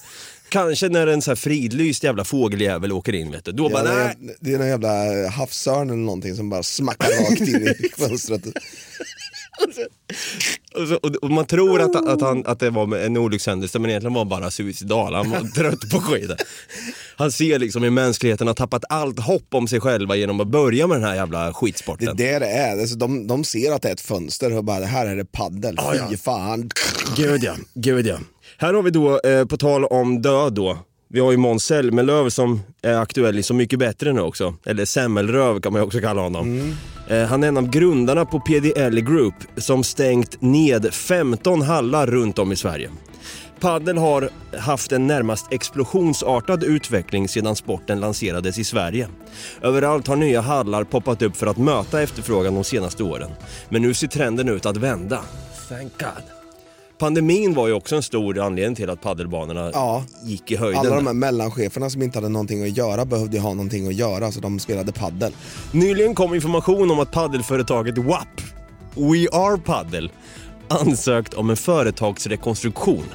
Kanske 0.52 0.90
när 0.90 1.08
en 1.08 1.22
så 1.22 1.32
här 1.32 1.36
fridlyst 1.36 2.04
jävla 2.04 2.24
fågeljävel 2.24 2.92
åker 2.92 3.14
in 3.16 3.32
vet 3.32 3.46
du. 3.46 3.52
Då 3.52 3.64
Ja, 3.64 3.70
bara 3.70 3.84
det, 3.84 3.96
nej. 3.96 4.06
är, 4.06 4.36
det 4.40 4.54
är 4.54 4.58
någon 4.58 4.68
jävla 4.68 5.28
havsörn 5.30 5.90
eller 5.90 5.98
någonting 6.00 6.36
som 6.36 6.50
bara 6.50 6.64
smackar 6.64 7.30
rakt 7.30 7.42
in 7.42 7.68
i 7.68 7.90
fönstret. 7.98 8.42
Och, 10.76 10.88
så, 10.88 10.96
och, 10.96 11.16
och 11.16 11.32
man 11.32 11.46
tror 11.46 11.82
att, 11.82 11.96
att, 12.08 12.22
han, 12.22 12.46
att 12.46 12.60
det 12.60 12.70
var 12.70 12.98
en 12.98 13.18
olyckshändelse 13.18 13.80
men 13.80 13.90
egentligen 13.90 14.14
var 14.14 14.22
han 14.22 14.30
bara 14.30 14.52
suicidal. 14.52 15.14
Han 15.14 15.30
var 15.30 15.40
trött 15.56 15.90
på 15.92 16.00
skiten. 16.02 16.38
Han 17.16 17.32
ser 17.32 17.60
liksom 17.60 17.84
hur 17.84 17.90
mänskligheten 17.90 18.48
har 18.48 18.54
tappat 18.54 18.84
allt 18.90 19.20
hopp 19.20 19.54
om 19.54 19.68
sig 19.68 19.80
själva 19.80 20.16
genom 20.16 20.40
att 20.42 20.48
börja 20.48 20.88
med 20.88 20.98
den 20.98 21.04
här 21.04 21.16
jävla 21.16 21.40
Det 21.44 21.50
är 21.50 21.54
skitsporten. 21.54 22.16
det 22.18 22.40
det 22.40 22.46
är. 22.48 22.80
Alltså, 22.80 22.96
de, 22.96 23.28
de 23.28 23.44
ser 23.44 23.72
att 23.72 23.82
det 23.82 23.90
är 23.90 23.94
ett 23.94 24.02
fönster 24.02 24.58
och 24.58 24.64
bara, 24.64 24.80
det 24.80 24.86
här 24.86 25.06
är 25.06 25.16
det 25.16 25.26
paddel. 25.26 25.76
Ja, 25.78 25.96
ja. 25.96 26.08
Fy 26.10 26.18
fan. 26.18 26.70
Gud 27.18 27.44
ja, 27.44 27.54
gud 27.74 28.08
ja. 28.08 28.18
Här 28.62 28.74
har 28.74 28.82
vi 28.82 28.92
då, 28.92 29.20
eh, 29.20 29.46
på 29.46 29.58
tal 29.58 29.86
om 29.86 30.22
död 30.22 30.54
då, 30.54 30.78
vi 31.08 31.20
har 31.20 31.32
ju 31.32 31.38
Måns 31.38 31.64
Zelmerlöw 31.64 32.30
som 32.30 32.62
är 32.82 32.94
aktuell 32.94 33.40
i 33.40 33.44
Så 33.44 33.54
mycket 33.54 33.80
bättre 33.80 34.14
nu 34.14 34.22
också. 34.22 34.56
Eller 34.66 34.86
Semmelröv 34.86 35.62
kan 35.62 35.74
man 35.74 35.82
ju 35.82 35.86
också 35.86 36.00
kalla 36.00 36.22
honom. 36.22 36.76
Eh, 37.08 37.24
han 37.24 37.44
är 37.44 37.48
en 37.48 37.58
av 37.58 37.70
grundarna 37.70 38.26
på 38.26 38.40
PDL 38.40 39.00
Group 39.00 39.34
som 39.58 39.84
stängt 39.84 40.42
ned 40.42 40.94
15 40.94 41.62
hallar 41.62 42.08
runt 42.08 42.40
om 42.40 42.52
i 42.52 42.56
Sverige. 42.56 42.90
Padel 43.60 43.98
har 43.98 44.30
haft 44.58 44.92
en 44.92 45.08
närmast 45.08 45.54
explosionsartad 45.54 46.64
utveckling 46.64 47.28
sedan 47.28 47.56
sporten 47.56 48.00
lanserades 48.00 48.58
i 48.58 48.64
Sverige. 48.64 49.08
Överallt 49.62 50.08
har 50.08 50.16
nya 50.16 50.42
hallar 50.42 50.84
poppat 50.84 51.22
upp 51.22 51.36
för 51.36 51.48
att 51.48 51.58
möta 51.58 52.02
efterfrågan 52.02 52.56
de 52.56 52.64
senaste 52.64 53.04
åren. 53.04 53.32
Men 53.70 53.82
nu 53.82 53.94
ser 53.94 54.08
trenden 54.08 54.50
ut 54.50 54.66
att 54.66 54.78
vända. 54.78 55.20
Thank 55.70 56.00
God. 56.00 56.41
Pandemin 57.02 57.54
var 57.54 57.68
ju 57.68 57.74
också 57.74 57.96
en 57.96 58.04
stor 58.04 58.40
anledning 58.40 58.76
till 58.76 58.90
att 58.90 59.02
paddelbanorna 59.02 59.72
Ja. 59.74 60.04
gick 60.24 60.52
i 60.52 60.56
höjden. 60.56 60.80
Alla 60.80 60.96
de 60.96 61.08
här 61.08 61.14
mellancheferna 61.14 61.90
som 61.90 62.02
inte 62.02 62.18
hade 62.18 62.30
någonting 62.30 62.64
att 62.64 62.78
göra 62.78 63.06
behövde 63.06 63.38
ju 63.38 63.42
ha 63.44 63.50
någonting 63.50 63.88
att 63.88 63.94
göra 63.94 64.32
så 64.32 64.40
de 64.40 64.60
spelade 64.60 64.92
paddel. 64.92 65.34
Nyligen 65.72 66.16
kom 66.16 66.36
information 66.36 66.92
om 66.92 67.00
att 67.00 67.12
paddelföretaget 67.12 67.98
WAP, 67.98 68.42
We 68.96 69.28
Are 69.32 69.58
Paddle, 69.58 70.10
ansökt 70.68 71.34
om 71.34 71.50
en 71.50 71.58
företagsrekonstruktion. 71.58 73.06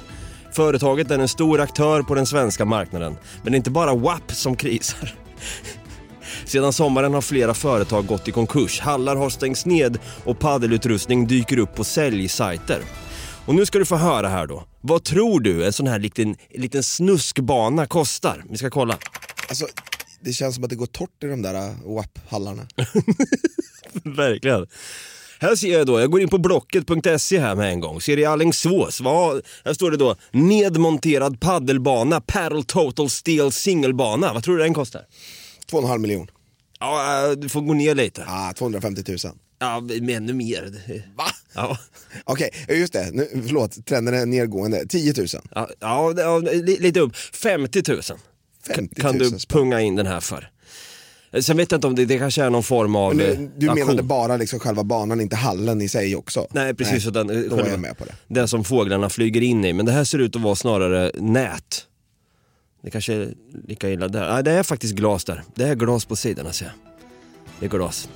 Företaget 0.53 1.11
är 1.11 1.19
en 1.19 1.29
stor 1.29 1.61
aktör 1.61 2.03
på 2.03 2.15
den 2.15 2.27
svenska 2.27 2.65
marknaden, 2.65 3.17
men 3.43 3.53
det 3.53 3.57
är 3.57 3.59
inte 3.59 3.71
bara 3.71 3.95
WAP 3.95 4.33
som 4.33 4.57
krisar. 4.57 5.15
Sedan 6.45 6.73
sommaren 6.73 7.15
har 7.15 7.21
flera 7.21 7.55
företag 7.55 8.07
gått 8.07 8.29
i 8.29 8.33
konkurs, 8.33 8.81
hallar 8.81 9.17
har 9.17 9.31
stängts 9.31 9.67
ned 9.67 9.99
och 10.25 10.39
paddelutrustning 10.39 11.27
dyker 11.27 11.59
upp 11.59 11.75
på 11.75 11.85
säljsajter. 11.85 12.81
Och 13.47 13.55
nu 13.55 13.67
ska 13.67 13.79
du 13.79 13.85
få 13.85 13.97
höra 13.97 14.29
här 14.29 14.47
då. 14.47 14.65
Vad 14.81 15.05
tror 15.05 15.41
du 15.41 15.67
en 15.67 15.73
sån 15.73 15.87
här 15.87 15.99
liten, 15.99 16.37
liten 16.51 16.83
snuskbana 16.83 17.87
kostar? 17.87 18.45
Vi 18.51 18.57
ska 18.57 18.71
kolla. 18.71 18.99
Alltså, 19.49 19.67
det 20.21 20.33
känns 20.33 20.55
som 20.55 20.65
att 20.65 20.71
det 20.71 20.77
går 20.77 20.87
torrt 20.87 21.25
i 21.25 21.27
de 21.27 21.43
där 21.43 21.55
äh, 21.55 21.75
WAP-hallarna. 21.85 22.67
Verkligen. 24.17 24.67
Här 25.41 25.57
ser 25.57 25.73
jag 25.73 25.87
då, 25.87 26.01
jag 26.01 26.11
går 26.11 26.21
in 26.21 26.29
på 26.29 26.39
blocket.se 26.39 27.41
här 27.41 27.55
med 27.55 27.73
en 27.73 27.81
gång, 27.81 28.01
ser 28.01 28.19
i 28.19 28.25
Alingsås, 28.25 29.01
vad, 29.01 29.43
här 29.65 29.75
står 29.75 29.91
det 29.91 29.97
då 29.97 30.17
nedmonterad 30.31 31.41
paddelbana, 31.41 32.21
paddle 32.21 32.63
total 32.63 33.11
steel 33.11 33.53
singelbana. 33.53 34.33
Vad 34.33 34.45
tror 34.45 34.57
du 34.57 34.63
den 34.63 34.75
kostar? 34.75 35.03
2,5 35.71 35.99
miljon. 35.99 36.31
Ja, 36.81 37.27
äh, 37.31 37.33
du 37.33 37.49
får 37.49 37.61
gå 37.61 37.75
ner 37.75 37.95
lite. 37.95 38.25
Ah, 38.29 38.53
250 38.53 39.03
000. 39.09 39.19
Ja, 39.59 39.81
men 39.81 40.09
ännu 40.11 40.33
mer. 40.33 40.73
Va? 41.17 41.25
Ja, 41.55 41.79
Okej, 42.25 42.51
just 42.69 42.93
det. 42.93 43.11
Nu, 43.13 43.29
förlåt, 43.47 43.87
trenden 43.87 44.15
är 44.15 44.27
nedgående. 44.27 44.87
10 44.87 45.15
000. 45.17 45.27
ja, 45.55 45.69
ja, 45.81 46.15
ja 46.17 46.39
li- 46.39 46.79
lite 46.81 47.01
upp. 47.01 47.17
50 47.17 47.83
000 47.93 48.03
50 48.67 49.01
kan 49.01 49.11
000 49.17 49.19
du 49.19 49.39
spänn. 49.39 49.59
punga 49.61 49.81
in 49.81 49.97
den 49.97 50.07
här 50.07 50.21
för. 50.21 50.51
Sen 51.41 51.57
vet 51.57 51.71
jag 51.71 51.79
inte 51.79 51.87
om 51.87 51.95
det, 51.95 52.05
det 52.05 52.19
kanske 52.19 52.43
är 52.45 52.51
någon 52.51 52.63
form 52.63 52.97
av 52.97 53.15
Men 53.17 53.27
eh, 53.31 53.39
du, 53.39 53.51
du 53.57 53.75
menade 53.75 54.03
bara 54.03 54.37
liksom 54.37 54.59
själva 54.61 54.85
banan, 54.85 55.21
inte 55.21 55.37
hallen 55.37 55.81
i 55.83 55.89
sig 55.89 56.17
också? 56.17 56.47
Nej 56.51 56.75
precis, 56.75 57.07
utan 57.07 57.31
eh, 57.31 57.37
då 57.37 57.43
är 57.45 57.49
själva- 57.51 57.71
jag 57.71 57.81
med 57.81 57.99
på 57.99 58.05
det. 58.05 58.15
det 58.29 58.49
som 58.49 58.65
fåglarna 58.65 59.11
flyger 59.11 59.41
in 59.41 59.65
i. 59.65 59.73
Men 59.73 59.87
det 59.87 59.93
här 59.93 60.05
ser 60.05 60.19
ut 60.19 60.37
att 60.37 60.43
vara 60.43 60.57
snarare 60.57 61.11
nät. 61.15 61.87
Det 62.83 62.91
kanske 62.91 63.15
är 63.15 63.35
lika 63.69 63.91
illa 63.91 64.09
där. 64.09 64.33
Nej, 64.33 64.43
det 64.45 64.51
är 64.51 64.63
faktiskt 64.63 64.95
glas 64.95 65.25
där. 65.25 65.43
Det 65.55 65.65
är 65.69 65.75
glas 65.75 66.05
på 66.05 66.17
sidorna 66.17 66.53
ser 66.53 66.65
jag. 66.67 66.75
Det 67.61 67.69
går 67.69 67.79
loss. 67.79 68.09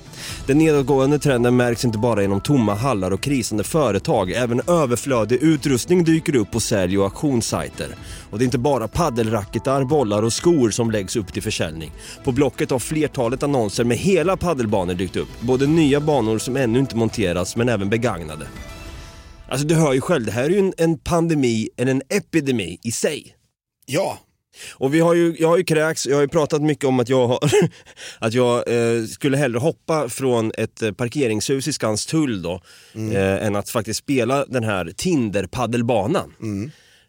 Den 0.47 0.57
nedåtgående 0.57 1.19
trenden 1.19 1.55
märks 1.55 1.85
inte 1.85 1.97
bara 1.97 2.23
inom 2.23 2.41
tomma 2.41 2.73
hallar 2.73 3.11
och 3.11 3.21
krisande 3.21 3.63
företag. 3.63 4.31
Även 4.31 4.61
överflödig 4.67 5.43
utrustning 5.43 6.03
dyker 6.03 6.35
upp 6.35 6.51
på 6.51 6.59
sälj 6.59 6.97
och 6.97 7.03
auktionssajter. 7.03 7.95
Och 8.29 8.37
det 8.39 8.43
är 8.43 8.45
inte 8.45 8.57
bara 8.57 8.87
paddelracketar, 8.87 9.83
bollar 9.83 10.23
och 10.23 10.33
skor 10.33 10.69
som 10.69 10.91
läggs 10.91 11.15
upp 11.15 11.33
till 11.33 11.43
försäljning. 11.43 11.91
På 12.23 12.31
Blocket 12.31 12.71
har 12.71 12.79
flertalet 12.79 13.43
annonser 13.43 13.83
med 13.83 13.97
hela 13.97 14.37
paddelbanor 14.37 14.93
dykt 14.93 15.15
upp. 15.15 15.41
Både 15.41 15.67
nya 15.67 15.99
banor 15.99 16.37
som 16.37 16.57
ännu 16.57 16.79
inte 16.79 16.95
monterats 16.95 17.55
men 17.55 17.69
även 17.69 17.89
begagnade. 17.89 18.47
Alltså 19.49 19.67
du 19.67 19.75
hör 19.75 19.93
ju 19.93 20.01
själv, 20.01 20.25
det 20.25 20.31
här 20.31 20.43
är 20.43 20.49
ju 20.49 20.59
en, 20.59 20.73
en 20.77 20.97
pandemi, 20.97 21.69
eller 21.77 21.91
en 21.91 22.01
epidemi 22.09 22.79
i 22.83 22.91
sig. 22.91 23.35
Ja, 23.85 24.19
och 24.73 24.93
vi 24.93 24.99
har 24.99 25.13
ju, 25.13 25.35
jag 25.39 25.47
har 25.47 25.57
ju 25.57 25.63
kräks, 25.63 26.07
jag 26.07 26.15
har 26.15 26.21
ju 26.21 26.27
pratat 26.27 26.61
mycket 26.61 26.85
om 26.85 26.99
att 26.99 27.09
jag, 27.09 27.27
har, 27.27 27.39
att 28.19 28.33
jag 28.33 28.57
eh, 28.67 29.05
skulle 29.05 29.37
hellre 29.37 29.59
hoppa 29.59 30.09
från 30.09 30.51
ett 30.57 30.81
eh, 30.81 30.91
parkeringshus 30.91 31.67
i 31.67 31.73
Skanstull 31.73 32.41
då, 32.41 32.61
eh, 32.95 33.45
än 33.45 33.55
att 33.55 33.69
faktiskt 33.69 33.99
spela 33.99 34.45
den 34.45 34.63
här 34.63 34.93
Tinder-paddelbanan. 34.97 36.33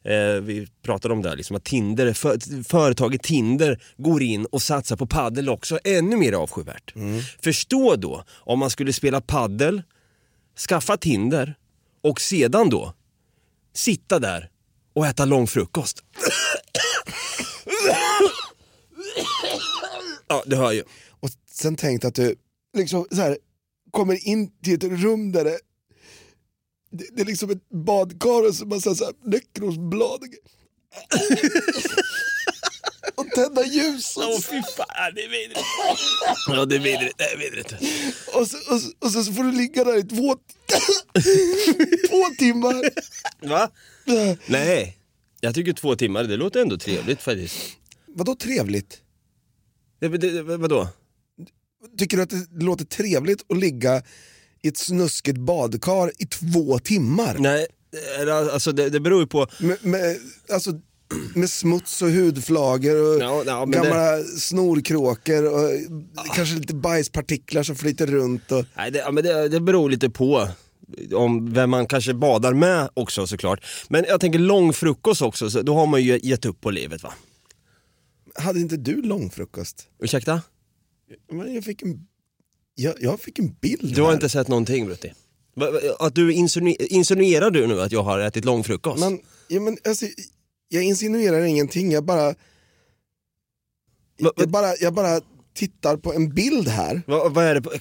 Eh, 0.04 0.42
vi 0.42 0.66
pratade 0.82 1.14
om 1.14 1.22
det, 1.22 1.28
här, 1.28 1.36
liksom 1.36 1.56
att 1.56 1.64
Tinder, 1.64 2.12
för, 2.12 2.64
företaget 2.64 3.22
Tinder 3.22 3.82
går 3.96 4.22
in 4.22 4.44
och 4.46 4.62
satsar 4.62 4.96
på 4.96 5.06
paddel 5.06 5.48
också, 5.48 5.78
ännu 5.84 6.16
mer 6.16 6.32
avskyvärt. 6.32 6.94
Förstå 7.42 7.96
då 7.96 8.24
om 8.30 8.58
man 8.58 8.70
skulle 8.70 8.92
spela 8.92 9.20
paddel, 9.20 9.82
skaffa 10.68 10.96
Tinder 10.96 11.54
och 12.02 12.20
sedan 12.20 12.70
då 12.70 12.94
sitta 13.74 14.18
där 14.18 14.48
och 14.94 15.06
äta 15.06 15.24
lång 15.24 15.46
frukost. 15.46 16.04
Ja, 20.32 20.42
det 20.46 20.56
hör 20.56 20.72
ju. 20.72 20.84
och 21.20 21.30
sen 21.50 21.76
tänkte 21.76 22.08
att 22.08 22.14
du 22.14 22.36
liksom 22.76 23.06
så 23.10 23.16
här, 23.16 23.38
kommer 23.90 24.28
in 24.28 24.50
till 24.62 24.74
ett 24.74 24.84
rum 24.84 25.32
där 25.32 25.44
det, 25.44 25.58
det, 26.90 27.06
det 27.12 27.22
är 27.22 27.26
liksom 27.26 27.50
ett 27.50 27.68
badkar 27.68 28.48
och 28.48 28.54
så 28.54 28.66
massa 28.66 28.94
så 28.94 29.04
här 29.04 29.14
näckrosblad. 29.24 30.20
och 33.14 33.26
tända 33.34 33.64
ljus. 33.64 34.16
Åh 34.16 34.40
fy 34.40 34.62
fan, 34.76 35.14
det 35.14 35.24
är 35.24 35.28
vidrigt. 35.28 35.60
Ja, 36.48 36.64
det 36.64 36.76
är 36.76 36.80
vidrigt. 36.80 37.18
Det 37.18 37.24
är 37.24 37.38
vidrigt. 37.38 37.72
och, 38.34 38.48
så, 38.48 38.56
och, 38.74 38.80
så, 38.80 38.90
och 38.98 39.10
så 39.10 39.32
får 39.32 39.44
du 39.44 39.52
ligga 39.52 39.84
där 39.84 39.98
i 39.98 40.02
två, 40.02 40.36
två 42.08 42.34
timmar. 42.38 42.90
Va? 43.48 43.70
Nej, 44.46 44.98
jag 45.40 45.54
tycker 45.54 45.72
två 45.72 45.96
timmar, 45.96 46.24
det 46.24 46.36
låter 46.36 46.60
ändå 46.60 46.78
trevligt 46.78 47.22
faktiskt. 47.22 47.56
Vadå 48.06 48.34
trevligt? 48.34 49.00
Det, 50.10 50.18
det, 50.18 50.42
vadå? 50.42 50.88
Tycker 51.98 52.16
du 52.16 52.22
att 52.22 52.30
det 52.30 52.64
låter 52.64 52.84
trevligt 52.84 53.44
att 53.48 53.58
ligga 53.58 54.02
i 54.62 54.68
ett 54.68 54.78
snuskigt 54.78 55.38
badkar 55.38 56.12
i 56.18 56.26
två 56.26 56.78
timmar? 56.78 57.36
Nej, 57.38 57.66
eller, 58.20 58.32
alltså 58.32 58.72
det, 58.72 58.90
det 58.90 59.00
beror 59.00 59.20
ju 59.20 59.26
på... 59.26 59.46
Med, 59.60 59.76
med, 59.82 60.16
alltså, 60.52 60.80
med 61.34 61.50
smuts 61.50 62.02
och 62.02 62.10
hudflagor 62.10 63.16
och 63.16 63.46
ja, 63.46 63.66
men 63.66 63.70
gamla 63.70 64.22
snorkråkor 64.22 65.44
och 65.44 65.70
kanske 66.34 66.54
lite 66.54 66.74
bajspartiklar 66.74 67.62
som 67.62 67.76
flyter 67.76 68.06
runt. 68.06 68.52
Och, 68.52 68.64
Nej, 68.76 68.90
det, 68.90 68.98
ja, 68.98 69.10
men 69.10 69.24
det, 69.24 69.48
det 69.48 69.60
beror 69.60 69.90
lite 69.90 70.10
på 70.10 70.48
om 71.14 71.52
vem 71.52 71.70
man 71.70 71.86
kanske 71.86 72.14
badar 72.14 72.52
med 72.52 72.88
också 72.94 73.26
såklart. 73.26 73.64
Men 73.88 74.04
jag 74.08 74.20
tänker 74.20 74.38
lång 74.38 74.72
frukost 74.72 75.22
också, 75.22 75.50
så 75.50 75.62
då 75.62 75.74
har 75.74 75.86
man 75.86 76.02
ju 76.02 76.20
gett 76.22 76.44
upp 76.44 76.60
på 76.60 76.70
livet 76.70 77.02
va? 77.02 77.12
Hade 78.34 78.60
inte 78.60 78.76
du 78.76 79.02
långfrukost? 79.02 79.88
Ursäkta? 80.02 80.42
Men 81.32 81.54
jag, 81.54 81.64
fick 81.64 81.82
en, 81.82 82.06
jag, 82.74 82.94
jag 83.00 83.20
fick 83.20 83.38
en 83.38 83.52
bild 83.60 83.94
Du 83.94 84.00
har 84.00 84.08
här. 84.08 84.14
inte 84.14 84.28
sett 84.28 84.48
någonting 84.48 84.86
Brutti? 84.86 85.12
Att 85.98 86.14
du 86.14 86.32
insinu- 86.32 86.76
insinuerar 86.86 87.50
du 87.50 87.66
nu 87.66 87.80
att 87.80 87.92
jag 87.92 88.02
har 88.02 88.18
ätit 88.18 88.44
långfrukost? 88.44 89.00
Men, 89.00 89.20
ja, 89.48 89.60
men 89.60 89.76
alltså, 89.84 90.06
jag 90.68 90.82
insinuerar 90.82 91.40
ingenting, 91.42 91.92
jag 91.92 92.04
bara, 92.04 92.34
jag 94.36 94.48
bara, 94.50 94.76
jag 94.80 94.94
bara 94.94 95.20
tittar 95.54 95.96
på 95.96 96.12
en 96.12 96.34
bild 96.34 96.68
här. 96.68 97.02
Va, 97.06 97.28
vad 97.28 97.44
är 97.44 97.54
det 97.54 97.62
på, 97.62 97.72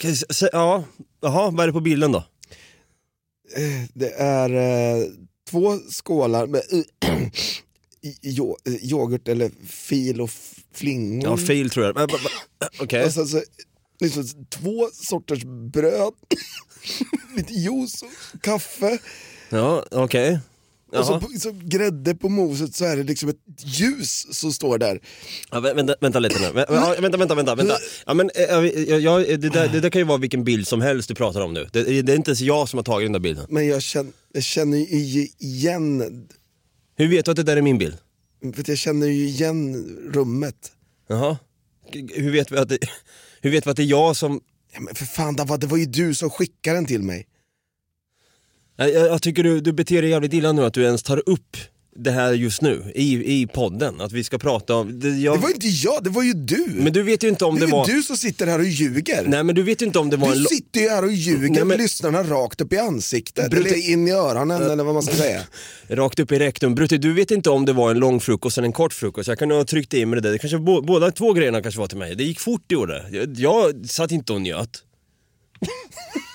ja, 0.51 0.83
jaha, 1.21 1.51
vad 1.51 1.59
är 1.59 1.67
det 1.67 1.73
på 1.73 1.79
bilden 1.81 2.11
då? 2.11 2.23
Eh, 3.55 3.89
Det 3.93 4.09
är 4.13 4.49
eh, 4.99 5.03
två 5.49 5.77
skålar 5.89 6.47
med 6.47 6.61
jo, 8.21 8.57
eh, 8.65 8.73
yoghurt 8.91 9.27
eller 9.27 9.51
fil 9.67 10.21
och 10.21 10.29
flingor. 10.73 11.23
Ja, 11.29 11.37
fil 11.37 11.69
tror 11.69 11.85
jag. 11.85 11.93
Va- 11.93 12.07
Okej. 12.79 13.05
Och 13.05 13.11
så, 13.13 13.25
så, 13.27 13.41
liksom, 13.99 14.23
två 14.49 14.89
sorters 14.93 15.43
bröd, 15.73 16.13
lite 17.35 17.53
juice 17.53 18.01
och 18.03 18.41
kaffe. 18.41 18.97
Ja, 19.49 19.85
okej. 19.91 20.39
Och 20.93 21.05
så, 21.05 21.21
så 21.39 21.51
grädde 21.63 22.15
på 22.15 22.29
moset 22.29 22.75
så 22.75 22.85
är 22.85 22.97
det 22.97 23.03
liksom 23.03 23.29
ett 23.29 23.35
ljus 23.63 24.27
som 24.39 24.53
står 24.53 24.77
där. 24.77 24.99
Ja, 25.51 25.59
vä- 25.59 25.75
vänta, 25.75 25.95
vänta 26.01 26.19
lite 26.19 26.39
nu. 26.39 26.45
Vä- 26.47 26.65
ja, 26.69 26.95
vänta, 26.99 27.17
vänta, 27.17 27.35
vänta. 27.35 27.55
vänta. 27.55 27.77
Ja, 28.05 28.13
men, 28.13 28.29
eh, 28.35 28.43
ja, 28.43 28.97
ja, 28.99 29.17
det, 29.19 29.37
där, 29.37 29.67
det 29.67 29.79
där 29.79 29.89
kan 29.89 29.99
ju 30.01 30.05
vara 30.05 30.17
vilken 30.17 30.43
bild 30.43 30.67
som 30.67 30.81
helst 30.81 31.07
du 31.07 31.15
pratar 31.15 31.41
om 31.41 31.53
nu. 31.53 31.69
Det, 31.73 32.01
det 32.01 32.11
är 32.11 32.15
inte 32.15 32.31
ens 32.31 32.41
jag 32.41 32.69
som 32.69 32.77
har 32.77 32.83
tagit 32.83 33.05
den 33.05 33.13
där 33.13 33.19
bilden. 33.19 33.45
Men 33.49 33.67
jag 33.67 33.81
känner, 33.81 34.11
jag 34.33 34.43
känner 34.43 34.77
ju 34.77 35.27
igen, 35.39 36.27
Hur 37.01 37.07
vet 37.07 37.25
du 37.25 37.31
att 37.31 37.37
det 37.37 37.43
där 37.43 37.57
är 37.57 37.61
min 37.61 37.77
bild? 37.77 37.97
för 38.41 38.61
att 38.61 38.67
jag 38.67 38.77
känner 38.77 39.07
ju 39.07 39.27
igen 39.27 39.85
rummet. 40.13 40.71
Jaha. 41.07 41.37
Hur 42.15 42.31
vet 42.31 42.51
vi 42.51 42.57
att 42.57 42.69
det, 42.69 42.77
hur 43.41 43.51
vet 43.51 43.67
vi 43.67 43.71
att 43.71 43.77
det 43.77 43.83
är 43.83 43.87
jag 43.87 44.15
som... 44.15 44.41
Ja, 44.73 44.79
men 44.79 44.95
för 44.95 45.05
fan, 45.05 45.35
Dava, 45.35 45.57
det 45.57 45.67
var 45.67 45.77
ju 45.77 45.85
du 45.85 46.15
som 46.15 46.29
skickade 46.29 46.77
den 46.77 46.85
till 46.85 47.01
mig. 47.01 47.27
Jag, 48.75 48.93
jag, 48.93 49.07
jag 49.07 49.21
tycker 49.21 49.43
du, 49.43 49.61
du 49.61 49.73
beter 49.73 50.01
dig 50.01 50.11
jävligt 50.11 50.33
illa 50.33 50.51
nu 50.51 50.65
att 50.65 50.73
du 50.73 50.83
ens 50.83 51.03
tar 51.03 51.29
upp 51.29 51.57
det 51.95 52.11
här 52.11 52.33
just 52.33 52.61
nu 52.61 52.91
i, 52.95 53.41
i 53.41 53.47
podden. 53.47 54.01
Att 54.01 54.11
vi 54.11 54.23
ska 54.23 54.37
prata 54.37 54.75
om... 54.75 54.99
Det, 54.99 55.09
jag, 55.09 55.35
Det 55.37 55.41
var 55.41 55.49
inte 55.49 55.67
jag, 55.67 56.03
det 56.03 56.09
var 56.09 56.23
ju 56.23 56.33
du. 56.33 56.65
Men 56.75 56.93
du 56.93 57.03
vet 57.03 57.23
ju 57.23 57.27
inte 57.29 57.45
om 57.45 57.55
det 57.55 57.61
det 57.61 57.65
är 57.65 57.67
ju 57.67 57.71
var... 57.71 57.85
du 57.85 58.03
som 58.03 58.17
sitter 58.17 58.47
här 58.47 58.59
och 58.59 58.65
ljuger. 58.65 59.23
Nej 59.27 59.43
men 59.43 59.55
du 59.55 59.63
vet 59.63 59.81
ju 59.81 59.85
inte 59.85 59.99
om 59.99 60.09
det 60.09 60.17
var 60.17 60.31
en... 60.31 60.37
Du 60.37 60.43
sitter 60.43 60.79
ju 60.81 60.89
här 60.89 61.03
och 61.05 61.11
ljuger 61.11 61.49
Nej, 61.49 61.65
men- 61.65 61.77
lyssnarna 61.77 62.23
rakt 62.23 62.61
upp 62.61 62.73
i 62.73 62.77
ansiktet, 62.77 63.51
Brute- 63.51 63.67
eller 63.67 63.89
in 63.89 64.07
i 64.07 64.11
öronen 64.11 64.61
eller 64.71 64.83
vad 64.83 64.93
man 64.93 65.03
ska 65.03 65.15
säga. 65.15 65.41
Rakt 65.87 66.19
upp 66.19 66.31
i 66.31 66.39
rektum. 66.39 66.75
Brutti, 66.75 66.97
du 66.97 67.13
vet 67.13 67.31
inte 67.31 67.49
om 67.49 67.65
det 67.65 67.73
var 67.73 67.91
en 67.91 67.99
lång 67.99 68.19
frukost 68.19 68.57
eller 68.57 68.65
en 68.65 68.73
kort 68.73 68.93
frukost. 68.93 69.27
Jag 69.27 69.39
kan 69.39 69.51
ha 69.51 69.63
tryckt 69.63 69.93
in 69.93 70.09
med 70.09 70.17
det 70.17 70.21
där. 70.21 70.31
Det 70.31 70.39
kanske, 70.39 70.57
bå- 70.57 70.85
båda 70.85 71.11
två 71.11 71.33
grejerna 71.33 71.61
kanske 71.61 71.79
var 71.79 71.87
till 71.87 71.97
mig. 71.97 72.15
Det 72.15 72.23
gick 72.23 72.39
fort 72.39 72.63
det 72.67 72.73
gjorde. 72.75 73.05
Jag, 73.11 73.33
jag 73.37 73.85
satt 73.89 74.11
inte 74.11 74.33
och 74.33 74.41
njöt. 74.41 74.83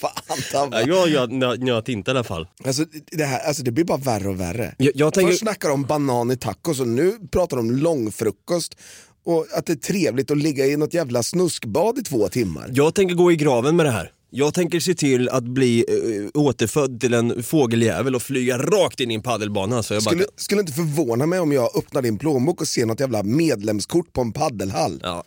Fan. 0.00 0.68
Ja, 0.72 0.80
jag, 0.86 1.08
jag 1.08 1.32
nö- 1.32 1.56
njöt 1.56 1.88
inte 1.88 2.10
i 2.10 2.12
alla 2.12 2.24
fall. 2.24 2.48
Alltså 2.64 2.84
det, 3.12 3.24
här, 3.24 3.40
alltså 3.40 3.62
det 3.62 3.70
blir 3.70 3.84
bara 3.84 3.98
värre 3.98 4.28
och 4.28 4.40
värre. 4.40 4.74
Jag, 4.78 4.92
jag 4.94 5.14
tänker... 5.14 5.30
Först 5.30 5.40
snackar 5.40 5.68
de 5.68 5.74
om 5.74 5.84
banan 5.84 6.30
i 6.30 6.36
tacos 6.36 6.80
och 6.80 6.88
nu 6.88 7.12
pratar 7.30 7.56
de 7.56 7.68
om 7.68 7.76
långfrukost 7.76 8.76
och 9.24 9.46
att 9.54 9.66
det 9.66 9.72
är 9.72 9.76
trevligt 9.76 10.30
att 10.30 10.38
ligga 10.38 10.66
i 10.66 10.76
något 10.76 10.94
jävla 10.94 11.22
snuskbad 11.22 11.98
i 11.98 12.02
två 12.02 12.28
timmar. 12.28 12.70
Jag 12.72 12.94
tänker 12.94 13.14
gå 13.14 13.32
i 13.32 13.36
graven 13.36 13.76
med 13.76 13.86
det 13.86 13.92
här. 13.92 14.12
Jag 14.30 14.54
tänker 14.54 14.80
se 14.80 14.94
till 14.94 15.28
att 15.28 15.44
bli 15.44 15.84
äh, 15.88 16.40
återfödd 16.40 17.00
till 17.00 17.14
en 17.14 17.42
fågeljävel 17.42 18.14
och 18.14 18.22
flyga 18.22 18.58
rakt 18.58 19.00
in 19.00 19.10
i 19.10 19.14
en 19.14 19.22
paddelbana. 19.22 19.82
Så 19.82 19.94
jag 19.94 20.02
bara... 20.02 20.10
Skulle, 20.10 20.26
skulle 20.36 20.60
inte 20.60 20.72
förvåna 20.72 21.26
mig 21.26 21.40
om 21.40 21.52
jag 21.52 21.76
öppnar 21.76 22.02
din 22.02 22.18
plånbok 22.18 22.60
och 22.60 22.68
ser 22.68 22.86
något 22.86 23.00
jävla 23.00 23.22
medlemskort 23.22 24.12
på 24.12 24.20
en 24.20 24.32
paddelhall. 24.32 25.00
Ja. 25.02 25.24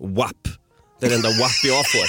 WAP. 0.00 0.48
Det 1.00 1.06
är 1.06 1.10
det 1.10 1.16
enda 1.16 1.28
WAP 1.28 1.64
jag 1.64 1.90
får. 1.90 2.08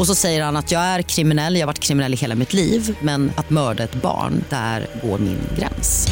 Och 0.00 0.06
så 0.06 0.14
säger 0.14 0.42
han 0.42 0.56
att 0.56 0.70
jag 0.70 0.82
är 0.82 1.02
kriminell, 1.02 1.54
jag 1.54 1.60
har 1.60 1.66
varit 1.66 1.78
kriminell 1.78 2.14
i 2.14 2.16
hela 2.16 2.34
mitt 2.34 2.52
liv 2.52 2.98
men 3.02 3.32
att 3.36 3.50
mörda 3.50 3.84
ett 3.84 3.94
barn, 3.94 4.44
där 4.48 4.86
går 5.02 5.18
min 5.18 5.38
gräns. 5.58 6.08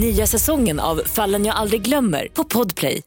Nya 0.00 0.26
säsongen 0.26 0.80
av 0.80 1.02
Fallen 1.06 1.44
jag 1.44 1.56
aldrig 1.56 1.82
glömmer 1.82 2.28
på 2.34 2.44
Podplay. 2.44 3.02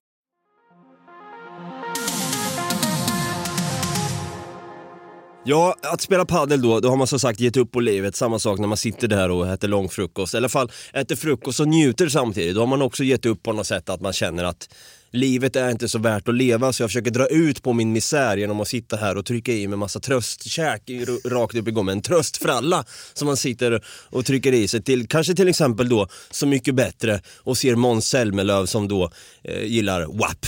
Ja, 5.45 5.75
att 5.81 6.01
spela 6.01 6.25
paddel 6.25 6.61
då, 6.61 6.79
då 6.79 6.89
har 6.89 6.95
man 6.95 7.07
som 7.07 7.19
sagt 7.19 7.39
gett 7.39 7.57
upp 7.57 7.71
på 7.71 7.79
livet. 7.79 8.15
Samma 8.15 8.39
sak 8.39 8.59
när 8.59 8.67
man 8.67 8.77
sitter 8.77 9.07
där 9.07 9.31
och 9.31 9.47
äter 9.47 9.67
lång 9.67 9.89
frukost. 9.89 10.33
I 10.33 10.37
alla 10.37 10.49
fall 10.49 10.71
äter 10.93 11.15
frukost 11.15 11.59
och 11.59 11.67
njuter 11.67 12.09
samtidigt. 12.09 12.55
Då 12.55 12.61
har 12.61 12.67
man 12.67 12.81
också 12.81 13.03
gett 13.03 13.25
upp 13.25 13.43
på 13.43 13.53
något 13.53 13.67
sätt 13.67 13.89
att 13.89 14.01
man 14.01 14.13
känner 14.13 14.43
att 14.43 14.69
livet 15.13 15.55
är 15.55 15.69
inte 15.71 15.89
så 15.89 15.99
värt 15.99 16.27
att 16.27 16.35
leva 16.35 16.73
så 16.73 16.83
jag 16.83 16.89
försöker 16.89 17.11
dra 17.11 17.27
ut 17.27 17.63
på 17.63 17.73
min 17.73 17.91
misär 17.91 18.37
genom 18.37 18.59
att 18.61 18.67
sitta 18.67 18.97
här 18.97 19.17
och 19.17 19.25
trycka 19.25 19.51
i 19.53 19.67
mig 19.67 19.77
massa 19.77 19.99
tröstkäk 19.99 20.81
rakt 21.25 21.55
upp 21.55 21.67
i 21.67 21.71
gommen. 21.71 21.97
En 21.97 22.01
tröstfralla 22.01 22.85
som 23.13 23.25
man 23.25 23.37
sitter 23.37 23.83
och 24.09 24.25
trycker 24.25 24.51
i 24.53 24.67
sig 24.67 24.83
till, 24.83 25.07
kanske 25.07 25.35
till 25.35 25.47
exempel 25.47 25.89
då 25.89 26.07
Så 26.31 26.47
mycket 26.47 26.75
bättre 26.75 27.21
och 27.37 27.57
ser 27.57 27.75
Måns 27.75 28.07
Zelmerlöw 28.07 28.65
som 28.65 28.87
då 28.87 29.11
eh, 29.43 29.63
gillar 29.63 30.05
WAP 30.05 30.45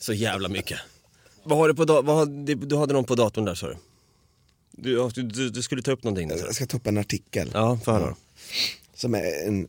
så 0.00 0.12
jävla 0.12 0.48
mycket. 0.48 0.78
Vad 1.44 1.58
har 1.58 1.68
du 1.68 1.74
på 1.74 1.84
da- 1.84 2.02
vad 2.02 2.16
har, 2.16 2.26
du 2.66 2.76
hade 2.76 2.92
någon 2.92 3.04
på 3.04 3.14
datorn 3.14 3.44
där 3.44 3.54
sa 3.54 3.66
du? 3.66 3.76
Du, 4.70 5.08
du, 5.14 5.50
du, 5.50 5.62
skulle 5.62 5.82
ta 5.82 5.90
upp 5.92 6.04
någonting 6.04 6.28
där. 6.28 6.36
Jag 6.36 6.54
ska 6.54 6.66
ta 6.66 6.76
upp 6.76 6.86
en 6.86 6.98
artikel 6.98 7.50
Ja, 7.54 7.78
få 7.84 7.92
höra. 7.92 8.16
som 8.94 9.14
är 9.14 9.46
en... 9.46 9.68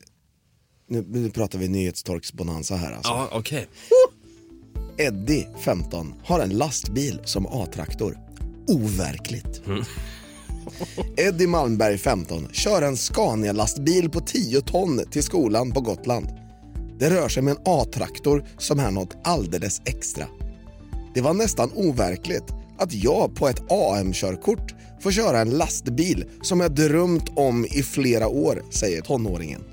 Nu, 0.87 1.05
nu 1.07 1.29
pratar 1.29 1.59
vi 1.59 1.67
nyhetstorksbonanza 1.67 2.75
här 2.75 2.91
alltså. 2.91 3.11
Ja, 3.11 3.29
okej. 3.31 3.67
Eddie, 4.99 5.47
15, 5.59 6.13
har 6.23 6.39
en 6.39 6.49
lastbil 6.49 7.21
som 7.25 7.45
A-traktor. 7.45 8.17
Overkligt. 8.67 9.61
Eddie 11.17 11.47
Malmberg, 11.47 11.97
15, 11.97 12.47
kör 12.51 12.81
en 12.81 12.97
Scania-lastbil 12.97 14.09
på 14.09 14.19
10 14.19 14.61
ton 14.61 15.01
till 15.11 15.23
skolan 15.23 15.71
på 15.71 15.81
Gotland. 15.81 16.27
Det 16.99 17.09
rör 17.09 17.29
sig 17.29 17.43
med 17.43 17.51
en 17.51 17.61
A-traktor 17.65 18.45
som 18.57 18.79
är 18.79 18.91
något 18.91 19.17
alldeles 19.23 19.81
extra. 19.85 20.25
Det 21.13 21.21
var 21.21 21.33
nästan 21.33 21.71
overkligt 21.75 22.53
att 22.77 22.93
jag 22.93 23.35
på 23.35 23.47
ett 23.47 23.71
AM-körkort 23.71 24.75
får 25.01 25.11
köra 25.11 25.39
en 25.39 25.49
lastbil 25.49 26.25
som 26.41 26.59
jag 26.59 26.75
drömt 26.75 27.29
om 27.35 27.65
i 27.65 27.83
flera 27.83 28.27
år, 28.27 28.63
säger 28.69 29.01
tonåringen. 29.01 29.63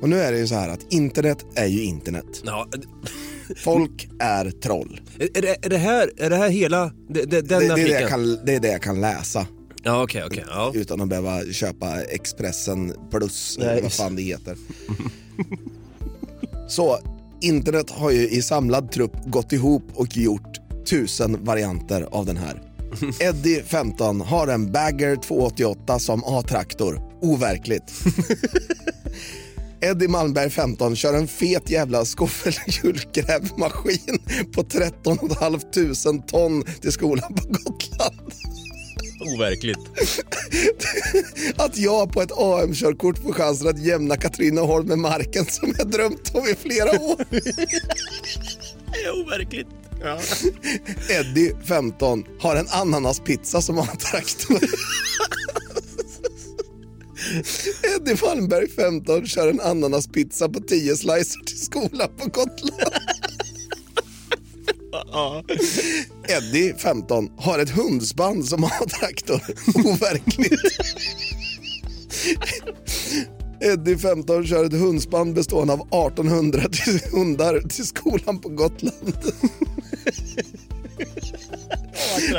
Och 0.00 0.08
nu 0.08 0.18
är 0.18 0.32
det 0.32 0.38
ju 0.38 0.46
så 0.46 0.54
här 0.54 0.68
att 0.68 0.92
internet 0.92 1.44
är 1.54 1.66
ju 1.66 1.84
internet. 1.84 2.42
Ja, 2.44 2.66
Folk 3.56 4.08
är 4.18 4.50
troll. 4.50 5.00
är, 5.18 5.38
är, 5.38 5.42
det, 5.42 5.66
är, 5.66 5.70
det 5.70 5.78
här, 5.78 6.10
är 6.16 6.30
det 6.30 6.36
här 6.36 6.48
hela 6.48 6.92
det, 7.08 7.22
det, 7.22 7.40
den 7.40 7.60
Det, 7.60 7.74
det, 7.74 7.82
är 7.82 7.86
det, 7.86 8.00
jag 8.00 8.08
kan, 8.08 8.38
det 8.44 8.54
är 8.54 8.60
det 8.60 8.68
jag 8.68 8.82
kan 8.82 9.00
läsa 9.00 9.46
Ja, 9.84 10.02
okej, 10.02 10.24
okej. 10.24 10.44
Ja. 10.48 10.72
utan 10.74 11.00
att 11.00 11.08
behöva 11.08 11.44
köpa 11.44 12.02
Expressen 12.02 12.94
plus, 13.10 13.56
Nej, 13.58 13.68
eller 13.68 13.82
vad 13.82 13.92
fan 13.92 14.16
det 14.16 14.22
heter. 14.22 14.56
Så 16.68 16.98
internet 17.40 17.90
har 17.90 18.10
ju 18.10 18.28
i 18.28 18.42
samlad 18.42 18.92
trupp 18.92 19.12
gått 19.26 19.52
ihop 19.52 19.82
och 19.94 20.16
gjort 20.16 20.58
tusen 20.86 21.44
varianter 21.44 22.08
av 22.10 22.26
den 22.26 22.36
här. 22.36 22.62
Eddie, 23.20 23.62
15, 23.66 24.20
har 24.20 24.48
en 24.48 24.72
Bagger 24.72 25.16
288 25.16 25.98
som 25.98 26.24
A-traktor. 26.24 27.00
Overkligt. 27.20 27.92
Eddie 29.82 30.08
Malmberg 30.08 30.50
15 30.50 30.96
kör 30.96 31.14
en 31.14 31.28
fet 31.28 31.70
jävla 31.70 32.04
skoffelhjulgrävmaskin 32.04 34.18
på 34.54 34.62
13 34.62 35.18
500 35.18 35.60
ton 36.26 36.64
till 36.80 36.92
skolan 36.92 37.34
på 37.34 37.42
Gotland. 37.48 38.32
Overkligt. 39.20 39.78
Att 41.56 41.78
jag 41.78 42.12
på 42.12 42.22
ett 42.22 42.32
AM-körkort 42.32 43.18
får 43.18 43.32
chansen 43.32 43.68
att 43.68 43.78
jämna 43.78 44.16
Katrineholm 44.16 44.88
med 44.88 44.98
marken 44.98 45.46
som 45.46 45.74
jag 45.78 45.90
drömt 45.90 46.34
om 46.34 46.48
i 46.48 46.54
flera 46.54 46.90
år. 46.90 47.24
Det 48.92 49.04
är 49.04 49.24
overkligt. 49.24 49.68
Ja. 50.02 50.20
Eddie 51.08 51.54
15 51.64 52.24
har 52.40 52.56
en 52.56 52.68
ananaspizza 52.68 53.62
som 53.62 53.78
A-traktor. 53.78 54.58
Eddie 57.96 58.16
Malmberg 58.22 58.68
15 58.68 59.26
kör 59.26 59.48
en 59.48 59.60
ananaspizza 59.60 60.48
på 60.48 60.60
10 60.60 60.96
slicer 60.96 61.44
till 61.44 61.60
skolan 61.60 62.08
på 62.18 62.28
Gotland. 62.28 62.94
Eddie 66.28 66.74
15 66.78 67.30
har 67.38 67.58
ett 67.58 67.70
hundspann 67.70 68.42
som 68.42 68.64
A-traktor. 68.64 69.40
Overkligt. 69.74 70.60
Eddie 73.60 73.98
15 73.98 74.46
kör 74.46 74.64
ett 74.64 74.72
hundspann 74.72 75.34
bestående 75.34 75.72
av 75.72 75.80
1800 75.80 76.68
till 76.68 77.00
hundar 77.12 77.60
till 77.60 77.86
skolan 77.86 78.38
på 78.40 78.48
Gotland. 78.48 79.16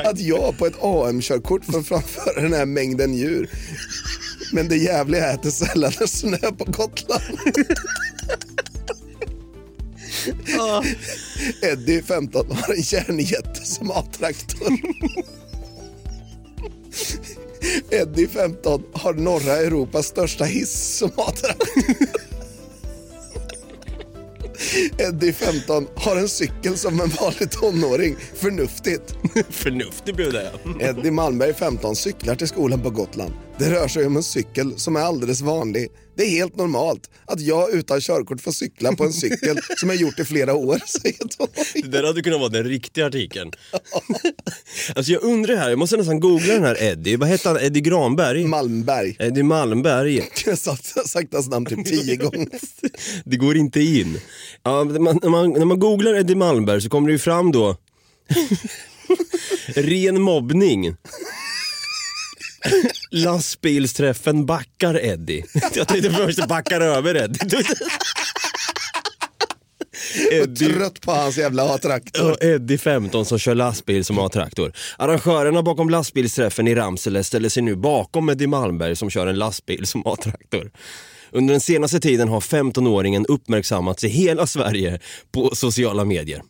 Att 0.05 0.19
jag 0.19 0.57
på 0.57 0.65
ett 0.65 0.83
AM-körkort 0.83 1.65
får 1.65 1.81
framföra 1.81 2.41
den 2.41 2.53
här 2.53 2.65
mängden 2.65 3.13
djur. 3.13 3.49
Men 4.53 4.67
det 4.67 4.77
jävliga 4.77 5.25
är 5.25 5.33
att 5.33 5.43
det 5.43 5.51
sällan 5.51 5.91
är 6.01 6.07
snö 6.07 6.37
på 6.37 6.65
Gotland. 6.65 7.23
Eddie 11.61 12.01
15 12.01 12.45
har 12.51 12.73
en 12.73 12.81
järnjätte 12.81 13.65
som 13.65 13.91
A-traktor. 13.91 14.77
Eddie 17.89 18.27
15 18.27 18.83
har 18.93 19.13
norra 19.13 19.57
Europas 19.57 20.07
största 20.07 20.43
hiss 20.43 20.97
som 20.97 21.11
A-traktor. 21.17 21.83
Eddie 24.97 25.33
15 25.33 25.87
har 25.95 26.15
en 26.15 26.29
cykel 26.29 26.77
som 26.77 27.01
en 27.01 27.09
vanlig 27.09 27.51
tonåring. 27.51 28.15
Förnuftigt. 28.35 29.15
Förnuftig 29.49 30.15
blev 30.15 30.31
det. 30.31 30.51
Eddie 30.79 31.11
Malmberg 31.11 31.53
15 31.53 31.95
cyklar 31.95 32.35
till 32.35 32.47
skolan 32.47 32.81
på 32.81 32.89
Gotland. 32.89 33.33
Det 33.57 33.71
rör 33.71 33.87
sig 33.87 34.05
om 34.05 34.17
en 34.17 34.23
cykel 34.23 34.79
som 34.79 34.95
är 34.95 34.99
alldeles 34.99 35.41
vanlig. 35.41 35.87
Det 36.15 36.23
är 36.23 36.29
helt 36.29 36.55
normalt 36.55 37.09
att 37.25 37.41
jag 37.41 37.73
utan 37.73 38.01
körkort 38.01 38.41
får 38.41 38.51
cykla 38.51 38.95
på 38.95 39.03
en 39.03 39.13
cykel 39.13 39.59
som 39.77 39.89
jag 39.89 39.97
gjort 39.97 40.19
i 40.19 40.25
flera 40.25 40.53
år, 40.53 40.81
säger 40.85 41.27
tonåringen. 41.27 41.91
Det 41.91 41.97
där 41.97 42.03
hade 42.03 42.21
kunnat 42.21 42.39
vara 42.39 42.49
den 42.49 42.63
riktiga 42.63 43.05
artikeln. 43.05 43.51
alltså 44.95 45.11
jag 45.11 45.23
undrar 45.23 45.55
här, 45.55 45.69
jag 45.69 45.79
måste 45.79 45.97
nästan 45.97 46.19
googla 46.19 46.53
den 46.53 46.63
här 46.63 46.83
Eddie. 46.83 47.15
Vad 47.15 47.29
hette 47.29 47.49
han? 47.49 47.57
Eddie 47.57 47.81
Granberg? 47.81 48.45
Malmberg. 48.45 49.15
Eddie 49.19 49.43
Malmberg. 49.43 50.15
Jag 50.45 50.51
har 50.51 50.55
sagt, 50.55 51.09
sagt 51.09 51.33
hans 51.33 51.49
namn 51.49 51.65
typ 51.65 51.85
tio 51.85 52.15
gånger. 52.15 52.59
Det 53.25 53.37
går 53.37 53.57
inte 53.57 53.81
in. 53.81 54.19
Ja, 54.63 54.83
när, 54.83 54.99
man, 54.99 55.19
när, 55.21 55.29
man, 55.29 55.49
när 55.49 55.65
man 55.65 55.79
googlar 55.79 56.15
Eddie 56.15 56.35
Malmberg 56.35 56.81
så 56.81 56.89
kommer 56.89 57.07
det 57.07 57.11
ju 57.11 57.19
fram 57.19 57.51
då 57.51 57.77
ren 59.75 60.21
mobbning. 60.21 60.95
Lastbilsträffen 63.11 64.45
backar 64.45 65.05
Eddie. 65.05 65.43
Jag 65.73 65.87
tänkte 65.87 66.11
först 66.11 66.47
backar 66.47 66.81
över 66.81 67.15
Eddie. 67.15 67.39
Och 70.41 70.55
trött 70.55 71.01
på 71.01 71.11
hans 71.11 71.37
jävla 71.37 71.75
A-traktor. 71.75 72.43
Eddie 72.43 72.77
15 72.77 73.25
som 73.25 73.39
kör 73.39 73.55
lastbil 73.55 74.05
som 74.05 74.17
har 74.17 74.29
traktor. 74.29 74.73
Arrangörerna 74.97 75.63
bakom 75.63 75.89
lastbilsträffen 75.89 76.67
i 76.67 76.75
Ramsele 76.75 77.23
ställer 77.23 77.49
sig 77.49 77.63
nu 77.63 77.75
bakom 77.75 78.29
Eddie 78.29 78.47
Malmberg 78.47 78.95
som 78.95 79.09
kör 79.09 79.27
en 79.27 79.35
lastbil 79.35 79.87
som 79.87 80.05
har 80.05 80.15
traktor. 80.15 80.71
Under 81.33 81.53
den 81.53 81.61
senaste 81.61 81.99
tiden 81.99 82.27
har 82.27 82.39
15-åringen 82.39 83.25
uppmärksammats 83.27 84.03
i 84.03 84.07
hela 84.07 84.47
Sverige 84.47 84.99
på 85.31 85.55
sociala 85.55 86.05
medier. 86.05 86.41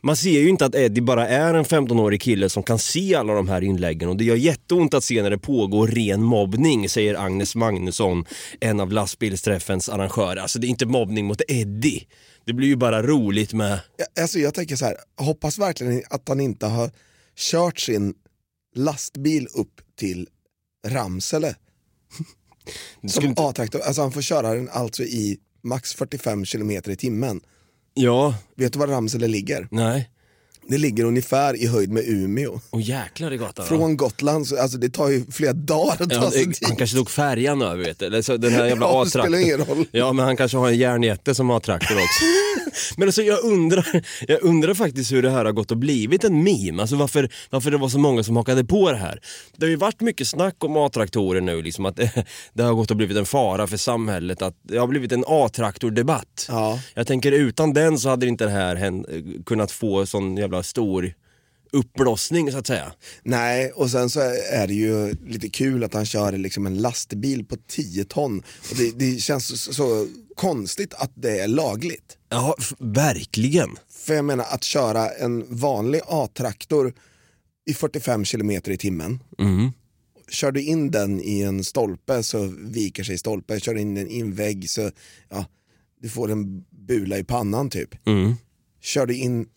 Man 0.00 0.16
ser 0.16 0.40
ju 0.40 0.48
inte 0.48 0.64
att 0.64 0.74
Eddie 0.74 1.00
bara 1.00 1.28
är 1.28 1.54
en 1.54 1.64
15-årig 1.64 2.20
kille 2.20 2.48
som 2.48 2.62
kan 2.62 2.78
se 2.78 3.14
alla 3.14 3.34
de 3.34 3.48
här 3.48 3.62
inläggen 3.62 4.08
och 4.08 4.16
det 4.16 4.24
gör 4.24 4.36
jätteont 4.36 4.94
att 4.94 5.04
se 5.04 5.22
när 5.22 5.30
det 5.30 5.38
pågår 5.38 5.88
ren 5.88 6.22
mobbning, 6.22 6.88
säger 6.88 7.14
Agnes 7.14 7.54
Magnusson, 7.54 8.24
en 8.60 8.80
av 8.80 8.92
lastbilsträffens 8.92 9.88
arrangörer. 9.88 10.36
Alltså 10.36 10.58
det 10.58 10.66
är 10.66 10.68
inte 10.68 10.86
mobbning 10.86 11.26
mot 11.26 11.40
Eddie. 11.48 12.06
Det 12.44 12.52
blir 12.52 12.68
ju 12.68 12.76
bara 12.76 13.02
roligt 13.02 13.52
med... 13.52 13.80
Alltså 14.20 14.38
jag 14.38 14.54
tänker 14.54 14.76
så 14.76 14.84
här, 14.84 14.96
hoppas 15.16 15.58
verkligen 15.58 16.02
att 16.10 16.28
han 16.28 16.40
inte 16.40 16.66
har 16.66 16.90
kört 17.36 17.78
sin 17.78 18.14
lastbil 18.74 19.48
upp 19.54 19.80
till 19.98 20.28
Ramsele. 20.86 21.54
Som 23.08 23.34
A-traktor, 23.36 23.80
alltså 23.80 24.02
han 24.02 24.12
får 24.12 24.20
köra 24.22 24.54
den 24.54 24.68
alltså 24.72 25.02
i 25.02 25.38
max 25.62 25.94
45 25.94 26.44
kilometer 26.44 26.90
i 26.90 26.96
timmen. 26.96 27.40
Ja, 27.94 28.34
Vet 28.56 28.72
du 28.72 28.78
var 28.78 28.86
Ramsele 28.86 29.26
ligger? 29.26 29.68
nej. 29.70 30.10
Det 30.68 30.78
ligger 30.78 31.04
ungefär 31.04 31.56
i 31.56 31.66
höjd 31.66 31.90
med 31.92 32.02
Umeå. 32.08 32.60
Och 32.70 32.80
jäklar 32.80 33.32
i 33.32 33.36
gatan. 33.36 33.66
Från 33.66 33.96
Gotland, 33.96 34.46
så, 34.46 34.60
alltså 34.62 34.78
det 34.78 34.88
tar 34.88 35.08
ju 35.08 35.24
flera 35.30 35.52
dagar 35.52 35.92
att 36.02 36.10
ta 36.10 36.14
Ja, 36.16 36.30
sig 36.30 36.46
dit. 36.46 36.58
han 36.66 36.76
kanske 36.76 36.96
tog 36.96 37.10
färjan 37.10 37.62
över 37.62 37.84
vet 37.84 37.98
du. 37.98 38.06
Eller 38.06 38.22
så 38.22 38.36
den 38.36 38.52
här 38.52 38.66
jävla 38.68 38.86
Ja, 38.86 38.92
det 38.92 38.98
A-traktorn. 39.00 39.22
spelar 39.22 39.38
ingen 39.38 39.58
roll. 39.66 39.86
Ja 39.92 40.12
men 40.12 40.24
han 40.24 40.36
kanske 40.36 40.58
har 40.58 40.68
en 40.68 40.78
järnjätte 40.78 41.34
som 41.34 41.50
har 41.50 41.60
traktor 41.60 41.94
också. 41.96 42.24
men 42.96 43.08
alltså 43.08 43.22
jag 43.22 43.44
undrar, 43.44 44.02
jag 44.28 44.42
undrar 44.42 44.74
faktiskt 44.74 45.12
hur 45.12 45.22
det 45.22 45.30
här 45.30 45.44
har 45.44 45.52
gått 45.52 45.70
och 45.70 45.76
blivit 45.76 46.24
en 46.24 46.42
meme. 46.44 46.82
Alltså 46.82 46.96
varför, 46.96 47.28
varför 47.50 47.70
det 47.70 47.76
var 47.76 47.88
så 47.88 47.98
många 47.98 48.22
som 48.22 48.36
hakade 48.36 48.64
på 48.64 48.92
det 48.92 48.98
här. 48.98 49.20
Det 49.56 49.66
har 49.66 49.70
ju 49.70 49.76
varit 49.76 50.00
mycket 50.00 50.28
snack 50.28 50.64
om 50.64 50.76
A-traktorer 50.76 51.40
nu, 51.40 51.62
liksom 51.62 51.86
att 51.86 51.96
det, 52.54 52.62
har 52.62 52.74
gått 52.74 52.90
och 52.90 52.96
blivit 52.96 53.16
en 53.16 53.26
fara 53.26 53.66
för 53.66 53.76
samhället. 53.76 54.42
Att 54.42 54.54
det 54.62 54.78
har 54.78 54.86
blivit 54.86 55.12
en 55.12 55.24
A-traktordebatt. 55.26 56.46
Ja. 56.48 56.78
Jag 56.94 57.06
tänker 57.06 57.32
utan 57.32 57.72
den 57.72 57.98
så 57.98 58.08
hade 58.08 58.26
inte 58.26 58.44
det 58.44 58.50
här 58.50 58.76
hän- 58.76 59.42
kunnat 59.46 59.72
få 59.72 60.06
sån 60.06 60.36
jävla 60.36 60.55
stor 60.62 61.14
uppblossning 61.72 62.52
så 62.52 62.58
att 62.58 62.66
säga. 62.66 62.92
Nej, 63.22 63.70
och 63.70 63.90
sen 63.90 64.10
så 64.10 64.20
är 64.52 64.66
det 64.66 64.74
ju 64.74 65.14
lite 65.26 65.48
kul 65.48 65.84
att 65.84 65.94
han 65.94 66.06
kör 66.06 66.32
liksom 66.32 66.66
en 66.66 66.78
lastbil 66.78 67.44
på 67.44 67.56
10 67.68 68.04
ton. 68.04 68.42
Och 68.70 68.76
det, 68.76 68.98
det 68.98 69.20
känns 69.20 69.64
så, 69.64 69.74
så 69.74 70.06
konstigt 70.34 70.94
att 70.94 71.12
det 71.14 71.40
är 71.40 71.48
lagligt. 71.48 72.18
Ja, 72.28 72.56
verkligen. 72.78 73.76
För 73.90 74.14
jag 74.14 74.24
menar 74.24 74.44
att 74.50 74.64
köra 74.64 75.10
en 75.10 75.44
vanlig 75.48 76.00
A-traktor 76.06 76.92
i 77.66 77.74
45 77.74 78.24
kilometer 78.24 78.72
i 78.72 78.76
timmen. 78.76 79.22
Mm. 79.38 79.70
Kör 80.28 80.52
du 80.52 80.62
in 80.62 80.90
den 80.90 81.20
i 81.20 81.42
en 81.42 81.64
stolpe 81.64 82.22
så 82.22 82.54
viker 82.58 83.04
sig 83.04 83.18
stolpen. 83.18 83.60
Kör 83.60 83.74
in 83.74 83.94
den 83.94 84.10
i 84.10 84.20
en 84.20 84.34
vägg 84.34 84.70
så 84.70 84.90
ja, 85.28 85.44
du 86.02 86.08
får 86.08 86.30
en 86.30 86.64
bula 86.70 87.18
i 87.18 87.24
pannan 87.24 87.70
typ. 87.70 88.06
Mm. 88.06 88.34
Kör 88.80 89.06
du 89.06 89.14
in 89.14 89.48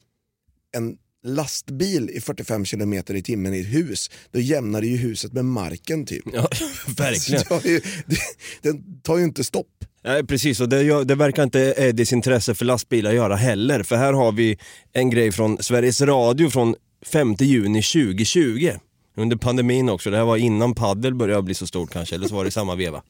en 0.78 0.96
lastbil 1.24 2.10
i 2.10 2.22
45 2.22 2.66
kilometer 2.66 3.16
i 3.16 3.22
timmen 3.24 3.54
i 3.54 3.60
ett 3.60 3.74
hus, 3.74 4.10
då 4.32 4.40
jämnar 4.40 4.82
du 4.82 4.88
ju 4.88 4.98
huset 4.98 5.34
med 5.34 5.46
marken 5.46 6.06
typ. 6.06 6.24
Ja, 6.34 6.48
verkligen. 6.98 7.42
Så 7.44 7.48
det, 7.50 7.56
har 7.56 7.62
ju- 7.72 7.82
det, 8.06 8.18
den 8.62 9.02
tar 9.02 9.18
ju 9.18 9.24
inte 9.24 9.44
stopp. 9.44 9.68
Nej, 10.04 10.24
precis, 10.28 10.60
och 10.60 10.70
det, 10.70 11.04
det 11.04 11.16
verkar 11.16 11.44
inte 11.44 11.74
Eddies 11.78 12.14
intresse 12.14 12.56
för 12.56 12.66
lastbilar 12.66 13.12
göra 13.12 13.36
heller. 13.36 13.84
För 13.84 13.96
här 13.96 14.14
har 14.14 14.32
vi 14.32 14.58
en 14.94 15.10
grej 15.10 15.32
från 15.32 15.64
Sveriges 15.64 16.02
Radio 16.02 16.50
från 16.50 16.76
5 17.06 17.36
juni 17.40 17.82
2020. 17.82 18.72
Under 19.18 19.38
pandemin 19.38 19.90
också, 19.90 20.10
det 20.10 20.18
här 20.18 20.26
var 20.26 20.38
innan 20.38 20.76
paddel 20.76 21.16
började 21.16 21.42
bli 21.42 21.54
så 21.54 21.68
stort 21.68 21.92
kanske, 21.92 22.16
eller 22.16 22.28
så 22.28 22.36
var 22.36 22.44
det 22.44 22.48
i 22.48 22.52
samma 22.52 22.76
veva. 22.76 23.02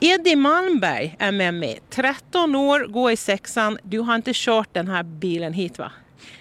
Eddie 0.00 0.36
Malmberg 0.36 1.16
är 1.18 1.32
med 1.32 1.54
mig. 1.54 1.80
13 1.90 2.54
år, 2.56 2.86
går 2.92 3.12
i 3.12 3.16
sexan. 3.16 3.78
Du 3.82 3.98
har 3.98 4.14
inte 4.16 4.30
kört 4.34 4.68
den 4.74 4.88
här 4.88 5.02
bilen 5.02 5.52
hit 5.52 5.78
va? 5.78 5.92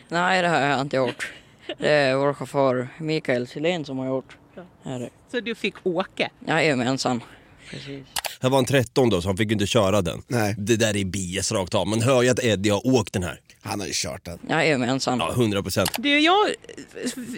Nej, 0.08 0.42
det 0.42 0.48
har 0.48 0.62
jag 0.62 0.82
inte 0.82 0.98
gjort. 0.98 1.34
Det 1.78 1.90
är 1.90 2.16
vår 2.16 2.34
chaufför 2.34 2.88
Mikael 2.98 3.48
Silén 3.48 3.86
som 3.86 3.98
har 3.98 4.08
gjort. 4.08 4.38
Det. 4.84 5.10
Så 5.32 5.40
du 5.40 5.56
fick 5.56 5.76
åka? 5.84 6.30
Jajamensan. 6.48 7.24
Precis. 7.70 8.06
Här 8.42 8.50
var 8.50 8.58
han 8.58 8.66
13 8.66 9.10
då, 9.10 9.22
så 9.22 9.30
han 9.30 9.38
fick 9.38 9.48
ju 9.48 9.54
inte 9.54 9.66
köra 9.66 10.02
den. 10.02 10.22
Nej. 10.28 10.56
Det 10.58 10.76
där 10.76 10.98
är 10.98 11.06
bias 11.06 11.52
rakt 11.52 11.76
av. 11.76 11.88
Man 11.88 12.02
hör 12.02 12.22
ju 12.22 12.30
att 12.30 12.44
Eddie 12.44 12.70
har 12.70 12.88
åkt 12.88 13.14
den 13.14 13.24
här. 13.24 13.40
Han 13.62 13.80
har 13.80 13.88
ju 13.88 13.94
kört 13.96 14.26
den. 14.26 14.40
Jajamensan. 14.50 15.20
Ja, 15.20 15.32
100 15.32 15.64
procent. 15.64 15.90
Du, 15.98 16.20
jag, 16.20 16.36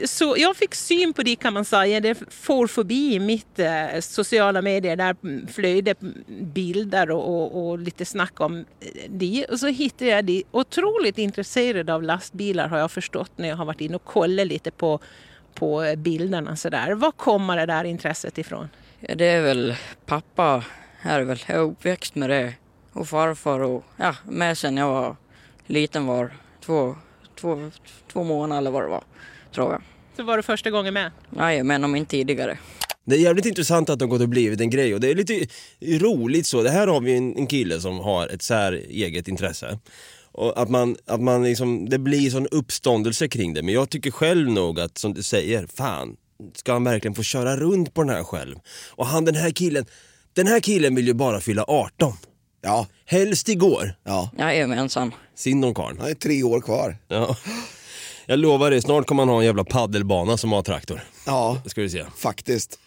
så 0.06 0.36
jag 0.38 0.58
fick 0.58 0.76
syn 0.76 1.14
på 1.14 1.24
det 1.24 1.36
kan 1.36 1.54
man 1.54 1.66
säga. 1.66 2.00
Det 2.00 2.18
for 2.30 2.68
förbi 2.68 3.20
mitt 3.20 3.60
eh, 3.60 4.00
sociala 4.00 4.62
medier. 4.62 4.96
Där 4.96 5.16
flöjde 5.52 5.96
bilder 6.42 7.12
och, 7.12 7.36
och, 7.36 7.70
och 7.70 7.80
lite 7.80 8.06
snack 8.06 8.40
om 8.40 8.66
det. 9.10 9.46
Och 9.50 9.60
så 9.60 9.68
hittade 9.68 10.12
jag 10.12 10.26
det. 10.26 10.44
Otroligt 10.52 11.18
intresserad 11.18 11.90
av 11.90 12.04
lastbilar 12.04 12.68
har 12.68 12.78
jag 12.78 12.92
förstått 12.92 13.32
när 13.36 13.48
jag 13.48 13.56
har 13.56 13.66
varit 13.66 13.82
inne 13.82 13.96
och 13.96 14.06
kollat 14.06 14.48
lite 14.48 14.72
på, 14.72 15.00
på 15.54 15.94
bilderna. 15.98 16.56
Så 16.56 16.70
där. 16.70 16.92
Var 16.92 17.12
kommer 17.12 17.58
det 17.58 17.66
där 17.66 17.84
intresset 17.84 18.38
ifrån? 18.38 18.70
Ja, 19.00 19.16
det 19.16 19.26
är 19.26 19.42
väl 19.42 19.76
pappa, 20.06 20.64
här 21.08 21.20
är 21.20 21.24
väl, 21.24 21.44
jag 21.48 21.58
är 21.58 21.62
uppväxt 21.62 22.16
med 22.16 22.30
det. 22.30 22.54
och 22.94 23.08
farfar 23.08 23.60
och 23.60 23.84
ja, 23.98 24.16
med 24.26 24.58
sen 24.58 24.78
jag 24.78 24.88
var 24.88 25.16
liten 25.68 26.06
var 26.06 26.34
två, 26.66 26.96
två, 27.40 27.72
två 28.12 28.24
månader 28.24 28.62
eller 28.62 28.72
vad 28.72 28.84
det 28.84 28.88
var, 28.88 29.04
tror 29.54 29.72
jag. 29.72 29.82
Så 30.16 30.24
var 30.24 30.38
det 30.38 30.44
första 30.44 30.70
gången 30.70 30.94
med? 30.94 31.12
Jajamän, 31.38 31.84
om 31.84 31.96
inte 31.96 32.12
tidigare. 32.12 32.58
Det 33.06 33.16
är 33.16 33.20
jävligt 33.20 33.46
intressant 33.46 33.90
att 33.90 34.00
det 34.00 34.06
har 34.06 34.10
gått 34.10 34.22
och 34.22 34.30
blivit 34.30 34.62
en 34.62 34.70
grej 34.70 34.94
och 34.94 35.00
det 35.00 35.12
är 35.12 35.16
lite 35.16 35.48
roligt 35.82 36.46
så. 36.46 36.64
Det 36.64 36.70
här 36.70 36.88
har 36.88 37.02
vi 37.02 37.18
en, 37.18 37.38
en 37.38 37.48
kille 37.48 37.80
som 37.80 38.00
har 38.00 38.28
ett 38.28 38.42
så 38.42 38.54
här 38.54 38.74
eget 38.90 39.28
intresse. 39.28 39.80
Och 40.32 40.62
att 40.62 40.70
man, 40.70 40.96
att 41.06 41.22
man 41.22 41.44
liksom, 41.44 41.90
det 41.90 42.00
blir 42.00 42.30
sån 42.30 42.48
uppståndelse 42.48 43.28
kring 43.28 43.54
det. 43.54 43.64
Men 43.64 43.74
jag 43.74 43.90
tycker 43.90 44.12
själv 44.12 44.50
nog 44.50 44.80
att, 44.80 44.98
som 44.98 45.14
du 45.14 45.24
säger, 45.24 45.68
fan, 45.68 46.16
ska 46.56 46.74
han 46.74 46.84
verkligen 46.84 47.16
få 47.16 47.24
köra 47.24 47.58
runt 47.58 47.94
på 47.94 48.04
den 48.04 48.16
här 48.16 48.24
själv? 48.24 48.56
Och 48.90 49.06
han 49.06 49.26
den 49.26 49.36
här 49.36 49.52
killen, 49.52 49.86
den 50.38 50.48
här 50.48 50.60
killen 50.60 50.96
vill 50.96 51.08
ju 51.08 51.14
bara 51.14 51.42
fylla 51.42 51.64
18. 51.68 52.14
Ja. 52.62 52.88
Helst 53.06 53.50
igår. 53.50 53.94
Ja. 54.04 54.30
Jajamensan. 54.38 55.12
Synd 55.36 55.66
om 55.66 55.74
karln. 55.74 55.98
Han 56.00 56.10
är 56.10 56.14
tre 56.14 56.44
år 56.44 56.62
kvar. 56.62 56.98
Ja. 57.08 57.38
Jag 58.26 58.40
lovar 58.40 58.72
dig, 58.72 58.82
snart 58.82 59.08
kommer 59.08 59.22
han 59.22 59.30
ha 59.30 59.40
en 59.40 59.46
jävla 59.46 59.64
paddelbana 59.64 60.38
som 60.38 60.54
A-traktor. 60.54 61.02
Ja, 61.26 61.62
Det 61.64 61.70
ska 61.70 61.82
du 61.82 61.90
se. 61.90 62.06
faktiskt. 62.18 62.80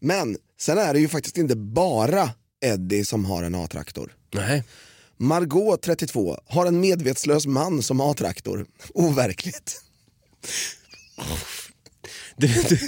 Men 0.00 0.36
sen 0.60 0.78
är 0.78 0.94
det 0.94 1.00
ju 1.00 1.08
faktiskt 1.08 1.36
inte 1.38 1.56
bara 1.56 2.30
Eddie 2.64 3.04
som 3.04 3.24
har 3.24 3.42
en 3.42 3.54
A-traktor. 3.54 4.12
Nej. 4.34 4.64
Margot, 5.16 5.82
32, 5.82 6.38
har 6.48 6.66
en 6.66 6.80
medvetslös 6.80 7.46
man 7.46 7.82
som 7.82 8.00
A-traktor. 8.00 8.66
Overkligt. 8.94 9.82
Du, 12.36 12.46
du, 12.46 12.78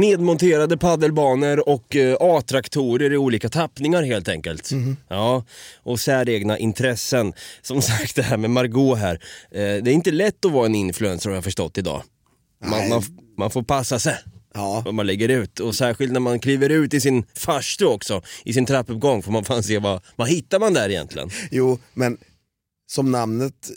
Nedmonterade 0.00 0.76
paddelbanor 0.76 1.68
och 1.68 1.96
eh, 1.96 2.16
A-traktorer 2.20 3.12
i 3.12 3.16
olika 3.16 3.48
tappningar 3.48 4.02
helt 4.02 4.28
enkelt. 4.28 4.70
Ja, 5.08 5.44
och 5.82 6.00
säregna 6.00 6.58
intressen. 6.58 7.32
Som 7.62 7.82
sagt 7.82 8.16
det 8.16 8.22
här 8.22 8.36
med 8.36 8.50
Margot 8.50 8.98
här. 8.98 9.14
Eh, 9.50 9.58
det 9.60 9.90
är 9.90 9.94
inte 9.94 10.10
lätt 10.10 10.44
att 10.44 10.52
vara 10.52 10.66
en 10.66 10.74
influencer 10.74 11.30
har 11.30 11.34
jag 11.34 11.44
förstått 11.44 11.78
idag. 11.78 12.02
Man, 12.64 12.88
man, 12.88 13.02
man 13.38 13.50
får 13.50 13.62
passa 13.62 13.98
sig 13.98 14.14
Ja, 14.54 14.82
vad 14.84 14.94
man 14.94 15.06
lägger 15.06 15.28
ut. 15.28 15.60
Och 15.60 15.74
särskilt 15.74 16.12
när 16.12 16.20
man 16.20 16.38
kliver 16.40 16.68
ut 16.68 16.94
i 16.94 17.00
sin 17.00 17.24
farstu 17.34 17.84
också, 17.84 18.22
i 18.44 18.52
sin 18.52 18.66
trappuppgång, 18.66 19.22
får 19.22 19.32
man 19.32 19.44
fan 19.44 19.62
se 19.62 19.78
vad, 19.78 20.00
vad 20.16 20.28
hittar 20.28 20.58
man 20.58 20.74
där 20.74 20.88
egentligen. 20.88 21.30
jo, 21.50 21.78
men 21.94 22.18
som 22.88 23.12
namnet 23.12 23.70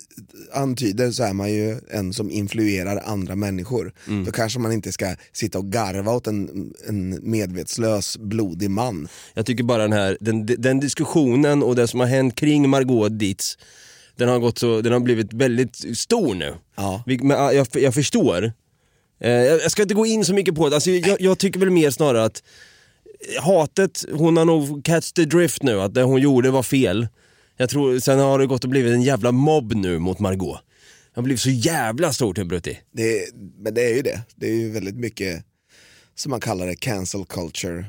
antyder 0.53 1.11
så 1.11 1.23
är 1.23 1.33
man 1.33 1.53
ju 1.53 1.79
en 1.89 2.13
som 2.13 2.31
influerar 2.31 3.01
andra 3.05 3.35
människor. 3.35 3.93
Då 4.25 4.31
kanske 4.31 4.59
man 4.59 4.71
inte 4.71 4.91
ska 4.91 5.15
sitta 5.33 5.59
och 5.59 5.71
garva 5.71 6.11
åt 6.11 6.27
en, 6.27 6.73
en 6.87 7.31
medvetslös, 7.31 8.17
blodig 8.17 8.69
man. 8.69 9.07
Jag 9.33 9.45
tycker 9.45 9.63
bara 9.63 9.81
den 9.81 9.93
här, 9.93 10.17
den, 10.19 10.45
den 10.45 10.79
diskussionen 10.79 11.63
och 11.63 11.75
det 11.75 11.87
som 11.87 11.99
har 11.99 12.07
hänt 12.07 12.35
kring 12.35 12.69
Margot 12.69 13.19
Dietz, 13.19 13.57
den 14.15 14.29
har, 14.29 14.39
gått 14.39 14.57
så, 14.57 14.81
den 14.81 14.93
har 14.93 14.99
blivit 14.99 15.33
väldigt 15.33 15.97
stor 15.97 16.35
nu. 16.35 16.53
Ja. 16.75 17.03
Men 17.05 17.29
jag, 17.29 17.67
jag 17.73 17.93
förstår. 17.93 18.53
Eh, 19.21 19.31
jag 19.31 19.61
jag 19.61 19.71
ska 19.71 19.81
inte 19.81 19.93
gå 19.93 20.05
in 20.05 20.25
så 20.25 20.33
mycket 20.33 20.55
på 20.55 20.69
det, 20.69 20.75
alltså, 20.75 20.91
jag, 20.91 21.21
jag 21.21 21.37
tycker 21.37 21.59
väl 21.59 21.69
mer 21.69 21.91
snarare 21.91 22.23
att 22.23 22.43
hatet, 23.41 24.05
hon 24.11 24.37
har 24.37 24.45
nog 24.45 24.85
catch 24.85 25.11
the 25.11 25.25
drift 25.25 25.63
nu, 25.63 25.81
att 25.81 25.93
det 25.93 26.03
hon 26.03 26.21
gjorde 26.21 26.51
var 26.51 26.63
fel. 26.63 27.07
Jag 27.61 27.69
tror, 27.69 27.99
sen 27.99 28.19
har 28.19 28.39
det 28.39 28.45
gått 28.47 28.63
och 28.63 28.69
blivit 28.69 28.93
en 28.93 29.01
jävla 29.01 29.31
mobb 29.31 29.73
nu 29.75 29.99
mot 29.99 30.19
Margot. 30.19 30.59
Har 31.15 31.21
blivit 31.23 31.41
så 31.41 31.49
jävla 31.49 32.13
stort 32.13 32.37
helt 32.37 32.49
Brutti. 32.49 32.79
Det, 32.93 33.25
men 33.63 33.73
det 33.73 33.81
är 33.91 33.95
ju 33.95 34.01
det. 34.01 34.21
Det 34.35 34.47
är 34.47 34.53
ju 34.55 34.71
väldigt 34.71 34.95
mycket 34.95 35.43
som 36.15 36.29
man 36.29 36.39
kallar 36.39 36.67
det, 36.67 36.75
cancel 36.75 37.25
culture. 37.25 37.85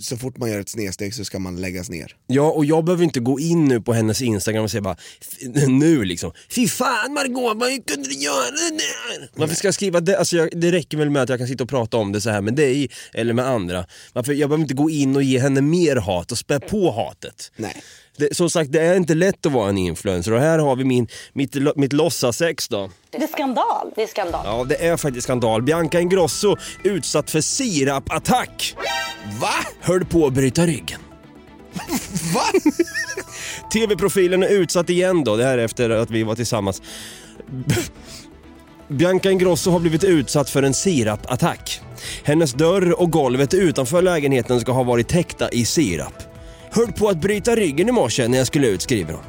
Så 0.00 0.16
fort 0.16 0.36
man 0.38 0.50
gör 0.50 0.60
ett 0.60 0.68
snedsteg 0.68 1.14
så 1.14 1.24
ska 1.24 1.38
man 1.38 1.60
läggas 1.60 1.90
ner. 1.90 2.16
Ja, 2.26 2.50
och 2.50 2.64
jag 2.64 2.84
behöver 2.84 3.04
inte 3.04 3.20
gå 3.20 3.40
in 3.40 3.64
nu 3.64 3.80
på 3.80 3.92
hennes 3.92 4.22
Instagram 4.22 4.64
och 4.64 4.70
säga 4.70 4.80
bara 4.80 4.96
"F- 5.20 5.66
nu 5.68 6.04
liksom, 6.04 6.32
fy 6.50 6.68
fan 6.68 7.12
Margot, 7.14 7.56
vad 7.56 7.86
kunde 7.86 8.08
du 8.08 8.14
göra 8.14 8.50
det 8.50 8.76
där? 8.76 9.30
Varför 9.34 9.54
ska 9.54 9.66
jag 9.66 9.74
skriva 9.74 10.00
det? 10.00 10.18
Alltså 10.18 10.36
jag, 10.36 10.60
det 10.60 10.72
räcker 10.72 10.98
väl 10.98 11.10
med 11.10 11.22
att 11.22 11.28
jag 11.28 11.38
kan 11.38 11.48
sitta 11.48 11.64
och 11.64 11.70
prata 11.70 11.96
om 11.96 12.12
det 12.12 12.20
så 12.20 12.30
här 12.30 12.40
med 12.40 12.54
dig 12.54 12.90
eller 13.14 13.32
med 13.32 13.46
andra. 13.46 13.86
Varför, 14.12 14.32
jag 14.32 14.48
behöver 14.50 14.62
inte 14.62 14.74
gå 14.74 14.90
in 14.90 15.16
och 15.16 15.22
ge 15.22 15.38
henne 15.38 15.60
mer 15.60 15.96
hat 15.96 16.32
och 16.32 16.38
spä 16.38 16.60
på 16.60 16.90
hatet. 16.90 17.52
Nej. 17.56 17.82
Det, 18.16 18.36
som 18.36 18.50
sagt, 18.50 18.72
det 18.72 18.80
är 18.80 18.96
inte 18.96 19.14
lätt 19.14 19.46
att 19.46 19.52
vara 19.52 19.68
en 19.68 19.78
influencer 19.78 20.32
och 20.32 20.40
här 20.40 20.58
har 20.58 20.76
vi 20.76 20.84
min, 20.84 21.08
mitt, 21.32 21.76
mitt 21.76 21.92
låtsasex 21.92 22.68
då. 22.68 22.90
Det 23.10 23.22
är 23.22 23.26
skandal. 23.26 23.92
Det 23.94 24.02
är 24.02 24.06
skandal. 24.06 24.42
Ja, 24.44 24.64
det 24.64 24.86
är 24.86 24.96
faktiskt 24.96 25.24
skandal. 25.24 25.62
Bianca 25.62 26.00
Ingrosso 26.00 26.56
utsatt 26.82 27.30
för 27.30 27.40
sirapattack. 27.40 28.76
Va? 29.40 29.54
Höll 29.80 30.04
på 30.04 30.26
att 30.26 30.32
bryta 30.32 30.66
ryggen. 30.66 31.00
Va? 32.34 32.44
TV-profilen 33.72 34.42
är 34.42 34.48
utsatt 34.48 34.90
igen 34.90 35.24
då, 35.24 35.36
det 35.36 35.44
här 35.44 35.58
är 35.58 35.64
efter 35.64 35.90
att 35.90 36.10
vi 36.10 36.22
var 36.22 36.34
tillsammans. 36.34 36.82
Bianca 38.88 39.30
Ingrosso 39.30 39.70
har 39.70 39.80
blivit 39.80 40.04
utsatt 40.04 40.50
för 40.50 40.62
en 40.62 40.74
sirapattack. 40.74 41.80
Hennes 42.24 42.52
dörr 42.52 43.00
och 43.00 43.10
golvet 43.10 43.54
utanför 43.54 44.02
lägenheten 44.02 44.60
ska 44.60 44.72
ha 44.72 44.82
varit 44.82 45.08
täckta 45.08 45.48
i 45.48 45.64
sirap. 45.64 46.35
Höll 46.76 46.92
på 46.92 47.08
att 47.08 47.20
bryta 47.20 47.56
ryggen 47.56 47.88
i 47.88 47.92
morse 47.92 48.28
när 48.28 48.38
jag 48.38 48.46
skulle 48.46 48.66
ut, 48.66 48.82
skriver 48.82 49.12
hon. 49.12 49.22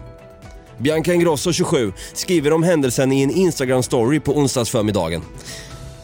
Bianca 0.77 1.13
Ingrosso, 1.13 1.53
27, 1.53 1.93
skriver 2.13 2.53
om 2.53 2.63
händelsen 2.63 3.11
i 3.11 3.21
en 3.21 3.31
Instagram-story 3.31 4.19
på 4.19 4.37
onsdagsförmiddagen. 4.37 5.21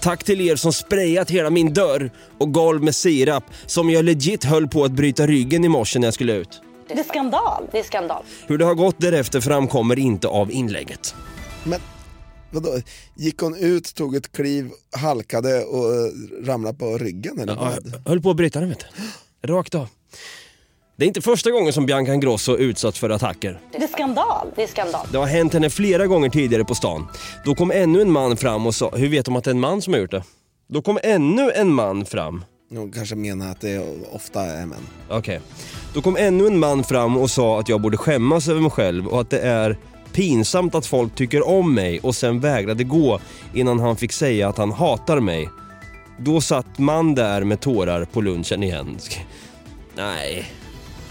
Tack 0.01 0.23
till 0.23 0.41
er 0.41 0.55
som 0.55 0.73
sprayat 0.73 1.31
hela 1.31 1.49
min 1.49 1.73
dörr 1.73 2.11
och 2.37 2.53
golv 2.53 2.83
med 2.83 2.95
sirap 2.95 3.43
som 3.65 3.89
jag 3.89 4.05
legit 4.05 4.43
höll 4.43 4.67
på 4.67 4.83
att 4.83 4.91
bryta 4.91 5.27
ryggen 5.27 5.65
i 5.65 5.69
morse 5.69 5.99
när 5.99 6.07
jag 6.07 6.13
skulle 6.13 6.33
ut. 6.33 6.61
Det 6.87 6.93
är 6.99 7.03
skandal. 7.03 7.63
Det 7.71 7.79
är 7.79 7.83
skandal. 7.83 8.23
Hur 8.47 8.57
det 8.57 8.65
har 8.65 8.75
gått 8.75 8.95
därefter 8.99 9.41
framkommer 9.41 9.99
inte 9.99 10.27
av 10.27 10.51
inlägget. 10.51 11.15
Men 11.63 11.79
vadå, 12.51 12.77
gick 13.15 13.37
hon 13.39 13.55
ut, 13.55 13.95
tog 13.95 14.15
ett 14.15 14.31
kliv, 14.31 14.69
halkade 14.97 15.63
och 15.63 15.93
eh, 15.93 16.11
ramlade 16.45 16.77
på 16.77 16.97
ryggen 16.97 17.39
eller 17.39 17.53
Ja, 17.53 17.59
vad? 17.59 17.93
jag 18.03 18.09
höll 18.09 18.21
på 18.21 18.29
att 18.29 18.37
bryta 18.37 18.59
den 18.59 18.69
vet 18.69 18.85
du. 19.41 19.47
Rakt 19.53 19.75
av. 19.75 19.87
Det 20.95 21.05
är 21.05 21.07
inte 21.07 21.21
första 21.21 21.51
gången 21.51 21.73
som 21.73 21.85
Bianca 21.85 22.13
Ingrosso 22.13 22.57
utsatts 22.57 22.99
för 22.99 23.09
attacker. 23.09 23.59
Det 23.71 23.77
är 23.77 23.87
skandal. 23.87 24.47
Det 24.55 24.63
är 24.63 24.67
skandal. 24.67 25.07
Det 25.11 25.17
har 25.17 25.25
hänt 25.25 25.53
henne 25.53 25.69
flera 25.69 26.07
gånger 26.07 26.29
tidigare 26.29 26.63
på 26.63 26.75
stan. 26.75 27.07
Då 27.45 27.55
kom 27.55 27.71
ännu 27.71 28.01
en 28.01 28.11
man 28.11 28.37
fram 28.37 28.67
och 28.67 28.75
sa, 28.75 28.91
hur 28.95 29.09
vet 29.09 29.25
de 29.25 29.35
att 29.35 29.43
det 29.43 29.49
är 29.49 29.53
en 29.53 29.59
man 29.59 29.81
som 29.81 29.93
har 29.93 29.99
gjort 29.99 30.11
det? 30.11 30.23
Då 30.67 30.81
kom 30.81 30.99
ännu 31.03 31.51
en 31.51 31.73
man 31.73 32.05
fram. 32.05 32.45
Hon 32.69 32.91
kanske 32.91 33.15
menar 33.15 33.51
att 33.51 33.61
det 33.61 33.85
ofta 34.11 34.41
är 34.41 34.65
män. 34.65 34.87
Okej. 35.09 35.39
Då 35.93 36.01
kom 36.01 36.17
ännu 36.17 36.47
en 36.47 36.59
man 36.59 36.83
fram 36.83 37.17
och 37.17 37.29
sa 37.29 37.59
att 37.59 37.69
jag 37.69 37.81
borde 37.81 37.97
skämmas 37.97 38.47
över 38.47 38.61
mig 38.61 38.71
själv 38.71 39.07
och 39.07 39.21
att 39.21 39.29
det 39.29 39.39
är 39.39 39.77
pinsamt 40.13 40.75
att 40.75 40.85
folk 40.85 41.15
tycker 41.15 41.47
om 41.47 41.75
mig 41.75 41.99
och 41.99 42.15
sen 42.15 42.39
vägrade 42.39 42.83
gå 42.83 43.19
innan 43.53 43.79
han 43.79 43.95
fick 43.95 44.11
säga 44.11 44.49
att 44.49 44.57
han 44.57 44.71
hatar 44.71 45.19
mig. 45.19 45.49
Då 46.17 46.41
satt 46.41 46.77
man 46.77 47.15
där 47.15 47.43
med 47.43 47.59
tårar 47.59 48.05
på 48.05 48.21
lunchen 48.21 48.63
igen. 48.63 48.97
Nej, 49.95 50.45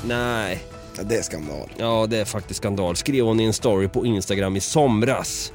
nej. 0.07 0.63
Ja, 0.97 1.03
det 1.03 1.17
är 1.17 1.23
skandal. 1.23 1.69
Ja, 1.77 2.07
det 2.11 2.19
är 2.19 2.25
faktiskt 2.25 2.59
skandal. 2.59 2.97
Skrev 2.97 3.25
hon 3.25 3.41
i 3.41 3.45
en 3.45 3.53
story 3.53 3.89
på 3.89 4.07
Instagram 4.07 4.57
i 4.57 4.61
somras. 4.61 5.53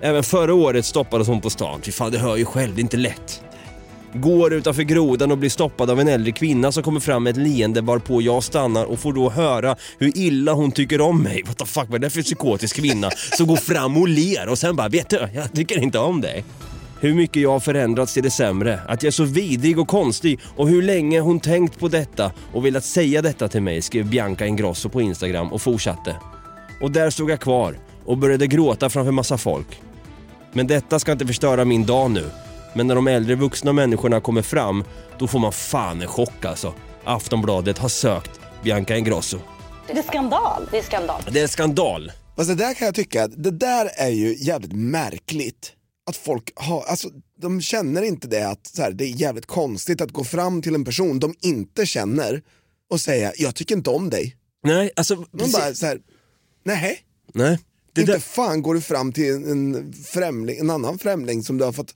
Även 0.00 0.22
förra 0.22 0.54
året 0.54 0.86
stoppades 0.86 1.28
hon 1.28 1.40
på 1.40 1.50
stan. 1.50 1.80
Fy 1.82 1.92
fan, 1.92 2.12
det 2.12 2.18
hör 2.18 2.36
ju 2.36 2.44
själv, 2.44 2.74
det 2.74 2.80
är 2.80 2.82
inte 2.82 2.96
lätt. 2.96 3.42
Går 4.14 4.52
utanför 4.52 4.82
grodan 4.82 5.30
och 5.30 5.38
blir 5.38 5.50
stoppad 5.50 5.90
av 5.90 6.00
en 6.00 6.08
äldre 6.08 6.32
kvinna 6.32 6.72
som 6.72 6.82
kommer 6.82 7.00
fram 7.00 7.22
med 7.22 7.30
ett 7.30 7.36
leende 7.36 7.80
varpå 7.80 8.22
jag 8.22 8.42
stannar 8.44 8.84
och 8.84 8.98
får 8.98 9.12
då 9.12 9.30
höra 9.30 9.76
hur 9.98 10.18
illa 10.18 10.52
hon 10.52 10.72
tycker 10.72 11.00
om 11.00 11.22
mig. 11.22 11.42
What 11.46 11.58
the 11.58 11.66
fuck, 11.66 11.86
vad 11.88 11.94
är 11.94 11.98
det 11.98 12.10
för 12.10 12.22
psykotisk 12.22 12.76
kvinna 12.76 13.10
som 13.10 13.46
går 13.46 13.56
fram 13.56 13.96
och 13.96 14.08
ler 14.08 14.48
och 14.48 14.58
sen 14.58 14.76
bara, 14.76 14.88
vet 14.88 15.08
du, 15.08 15.28
jag 15.34 15.52
tycker 15.52 15.78
inte 15.78 15.98
om 15.98 16.20
dig. 16.20 16.44
Hur 17.02 17.14
mycket 17.14 17.42
jag 17.42 17.50
har 17.50 17.60
förändrats 17.60 18.14
till 18.14 18.22
det 18.22 18.30
sämre, 18.30 18.80
att 18.88 19.02
jag 19.02 19.08
är 19.08 19.12
så 19.12 19.24
vidrig 19.24 19.78
och 19.78 19.88
konstig 19.88 20.40
och 20.56 20.68
hur 20.68 20.82
länge 20.82 21.20
hon 21.20 21.40
tänkt 21.40 21.78
på 21.78 21.88
detta 21.88 22.32
och 22.52 22.66
velat 22.66 22.84
säga 22.84 23.22
detta 23.22 23.48
till 23.48 23.62
mig, 23.62 23.82
skrev 23.82 24.06
Bianca 24.10 24.46
Ingrosso 24.46 24.88
på 24.88 25.00
Instagram 25.00 25.52
och 25.52 25.62
fortsatte. 25.62 26.16
Och 26.80 26.90
där 26.90 27.10
stod 27.10 27.30
jag 27.30 27.40
kvar 27.40 27.78
och 28.04 28.18
började 28.18 28.46
gråta 28.46 28.90
framför 28.90 29.12
massa 29.12 29.38
folk. 29.38 29.80
Men 30.52 30.66
detta 30.66 30.98
ska 30.98 31.12
inte 31.12 31.26
förstöra 31.26 31.64
min 31.64 31.86
dag 31.86 32.10
nu. 32.10 32.24
Men 32.74 32.86
när 32.86 32.94
de 32.94 33.08
äldre 33.08 33.34
vuxna 33.34 33.72
människorna 33.72 34.20
kommer 34.20 34.42
fram, 34.42 34.84
då 35.18 35.26
får 35.26 35.38
man 35.38 35.52
fan 35.52 36.02
en 36.02 36.08
chock 36.08 36.44
alltså. 36.44 36.74
Aftonbladet 37.04 37.78
har 37.78 37.88
sökt 37.88 38.40
Bianca 38.62 38.96
Ingrosso. 38.96 39.38
Det 39.86 39.98
är 39.98 40.02
skandal. 40.02 40.68
Det 40.70 40.78
är 40.78 40.82
skandal. 40.82 41.22
Det 41.30 41.40
är 41.40 41.46
skandal. 41.46 42.12
Fast 42.36 42.48
det 42.48 42.54
där 42.54 42.74
kan 42.74 42.86
jag 42.86 42.94
tycka, 42.94 43.28
det 43.28 43.50
där 43.50 43.90
är 43.96 44.10
ju 44.10 44.36
jävligt 44.38 44.72
märkligt. 44.72 45.72
Att 46.10 46.16
folk 46.16 46.52
har, 46.54 46.82
alltså 46.82 47.08
de 47.40 47.60
känner 47.60 48.02
inte 48.02 48.28
det 48.28 48.48
att 48.48 48.66
så 48.66 48.82
här, 48.82 48.92
det 48.92 49.04
är 49.04 49.08
jävligt 49.08 49.46
konstigt 49.46 50.00
att 50.00 50.10
gå 50.10 50.24
fram 50.24 50.62
till 50.62 50.74
en 50.74 50.84
person 50.84 51.20
de 51.20 51.34
inte 51.40 51.86
känner 51.86 52.42
och 52.90 53.00
säga 53.00 53.32
jag 53.36 53.54
tycker 53.54 53.76
inte 53.76 53.90
om 53.90 54.10
dig. 54.10 54.36
Nej, 54.64 54.90
alltså... 54.96 55.14
De 55.14 55.38
precis- 55.38 55.52
bara 55.52 55.74
så 55.74 55.86
här, 55.86 56.00
nej. 56.64 56.98
Nej. 57.34 57.58
Det 57.92 58.00
inte 58.00 58.12
där... 58.12 58.20
fan 58.20 58.62
går 58.62 58.74
du 58.74 58.80
fram 58.80 59.12
till 59.12 59.34
en, 59.34 59.92
främling, 59.92 60.58
en 60.58 60.70
annan 60.70 60.98
främling 60.98 61.42
som 61.42 61.58
du 61.58 61.64
har 61.64 61.72
fått 61.72 61.94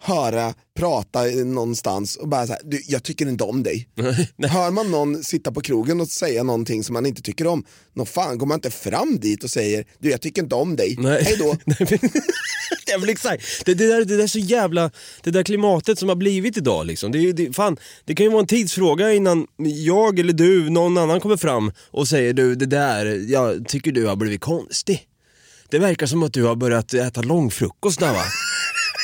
höra 0.00 0.54
prata 0.76 1.22
någonstans 1.24 2.16
och 2.16 2.28
bara 2.28 2.46
så 2.46 2.52
här, 2.52 2.62
du, 2.64 2.82
jag 2.86 3.02
tycker 3.02 3.28
inte 3.28 3.44
om 3.44 3.62
dig. 3.62 3.88
Hör 4.48 4.70
man 4.70 4.90
någon 4.90 5.24
sitta 5.24 5.52
på 5.52 5.60
krogen 5.60 6.00
och 6.00 6.08
säga 6.08 6.42
någonting 6.42 6.84
som 6.84 6.92
man 6.92 7.06
inte 7.06 7.22
tycker 7.22 7.46
om, 7.46 7.64
nå 7.94 8.04
fan 8.04 8.38
går 8.38 8.46
man 8.46 8.54
inte 8.54 8.70
fram 8.70 9.18
dit 9.20 9.44
och 9.44 9.50
säger, 9.50 9.84
du 9.98 10.10
jag 10.10 10.20
tycker 10.20 10.42
inte 10.42 10.54
om 10.54 10.76
dig, 10.76 10.96
Nej. 10.98 11.22
hej 11.24 11.36
då. 11.38 11.56
Exakt. 13.08 13.44
Det, 13.64 13.74
det, 13.74 13.86
där, 13.86 14.04
det 14.04 14.16
där 14.16 14.22
är 14.22 14.26
så 14.26 14.38
jävla, 14.38 14.90
det 15.22 15.30
där 15.30 15.42
klimatet 15.42 15.98
som 15.98 16.08
har 16.08 16.16
blivit 16.16 16.56
idag 16.56 16.86
liksom. 16.86 17.12
Det, 17.12 17.32
det, 17.32 17.52
fan, 17.52 17.76
det 18.04 18.14
kan 18.14 18.26
ju 18.26 18.30
vara 18.30 18.40
en 18.40 18.46
tidsfråga 18.46 19.12
innan 19.12 19.46
jag 19.58 20.18
eller 20.18 20.32
du, 20.32 20.70
någon 20.70 20.98
annan 20.98 21.20
kommer 21.20 21.36
fram 21.36 21.72
och 21.90 22.08
säger 22.08 22.32
du 22.32 22.54
det 22.54 22.66
där, 22.66 23.30
jag 23.30 23.68
tycker 23.68 23.92
du 23.92 24.06
har 24.06 24.16
blivit 24.16 24.40
konstig. 24.40 25.06
Det 25.70 25.78
verkar 25.78 26.06
som 26.06 26.22
att 26.22 26.32
du 26.32 26.44
har 26.44 26.56
börjat 26.56 26.94
äta 26.94 27.22
långfrukost 27.22 28.00
där 28.00 28.12
va? 28.12 28.24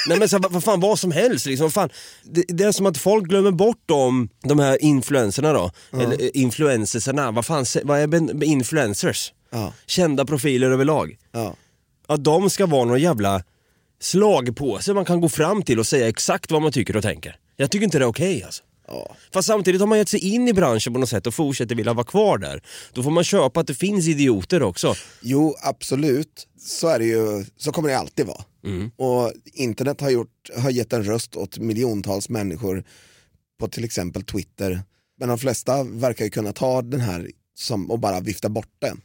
Nej 0.07 0.19
men 0.19 0.29
så, 0.29 0.37
här, 0.37 0.49
vad, 0.51 0.65
fan, 0.65 0.81
vad 0.81 0.99
som 0.99 1.13
helst 1.13 1.47
liksom. 1.47 1.71
Fan, 1.71 1.89
det, 2.23 2.45
det 2.49 2.65
är 2.65 2.73
som 2.73 2.87
att 2.87 2.99
folk 2.99 3.25
glömmer 3.25 3.51
bort 3.51 3.83
de, 3.87 4.29
de 4.43 4.59
här 4.59 4.83
influencerna 4.83 5.53
då. 5.53 5.71
Eller 5.93 6.23
eh, 6.23 6.29
influencersarna, 6.35 7.31
vad 7.31 7.47
fan, 7.47 7.65
vad 7.85 7.99
är 7.99 8.45
influencers? 8.45 9.33
Ja. 9.51 9.73
Kända 9.87 10.25
profiler 10.25 10.71
överlag. 10.71 11.17
Ja. 11.33 11.55
Att 12.07 12.25
de 12.25 12.51
ska 12.51 12.67
vara 12.67 12.85
någon 12.85 13.01
jävla 13.01 13.43
slagpåse 14.01 14.95
man 14.95 15.05
kan 15.05 15.21
gå 15.21 15.29
fram 15.29 15.63
till 15.63 15.79
och 15.79 15.87
säga 15.87 16.09
exakt 16.09 16.51
vad 16.51 16.63
man 16.63 16.73
tycker 16.73 16.97
och 16.97 17.03
tänker. 17.03 17.37
Jag 17.57 17.71
tycker 17.71 17.85
inte 17.85 17.99
det 17.99 18.05
är 18.05 18.09
okej 18.09 18.43
alltså. 18.43 18.63
Fast 19.33 19.49
samtidigt 19.49 19.81
har 19.81 19.89
man 19.89 19.99
gett 19.99 20.09
sig 20.09 20.21
in 20.21 20.49
i 20.49 20.53
branschen 20.53 20.93
på 20.93 20.99
något 20.99 21.09
sätt 21.09 21.27
och 21.27 21.35
fortsätter 21.35 21.75
vilja 21.75 21.93
vara 21.95 22.07
kvar 22.07 22.39
där. 22.39 22.63
Då 22.93 23.03
får 23.03 23.11
man 23.11 23.25
köpa 23.25 23.61
att 23.61 23.67
det 23.67 23.75
finns 23.75 24.09
idioter 24.09 24.63
också. 24.63 24.95
Jo, 25.23 25.57
absolut. 25.63 26.49
Så 26.59 26.89
är 26.89 26.99
det 26.99 27.05
ju, 27.05 27.45
så 27.57 27.73
kommer 27.73 27.89
det 27.89 27.99
alltid 27.99 28.27
vara. 28.27 28.45
Och 28.97 29.33
internet 29.45 30.01
har, 30.01 30.11
gjort, 30.11 30.51
har 30.57 30.71
gett 30.71 30.93
en 30.93 31.05
röst 31.05 31.37
åt 31.37 31.59
miljontals 31.59 32.29
människor 32.29 32.85
på 33.61 33.69
till 33.69 33.85
exempel 33.85 34.23
Twitter. 34.23 34.83
Men 35.19 35.29
de 35.29 35.39
flesta 35.39 35.83
verkar 35.85 36.25
ju 36.25 36.31
kunna 36.31 36.53
ta 36.53 36.83
den 36.83 37.01
här 37.01 37.31
som, 37.59 37.91
och 37.91 37.99
bara 37.99 38.21
vifta 38.21 38.49
bort 38.49 38.73
den. 38.79 39.01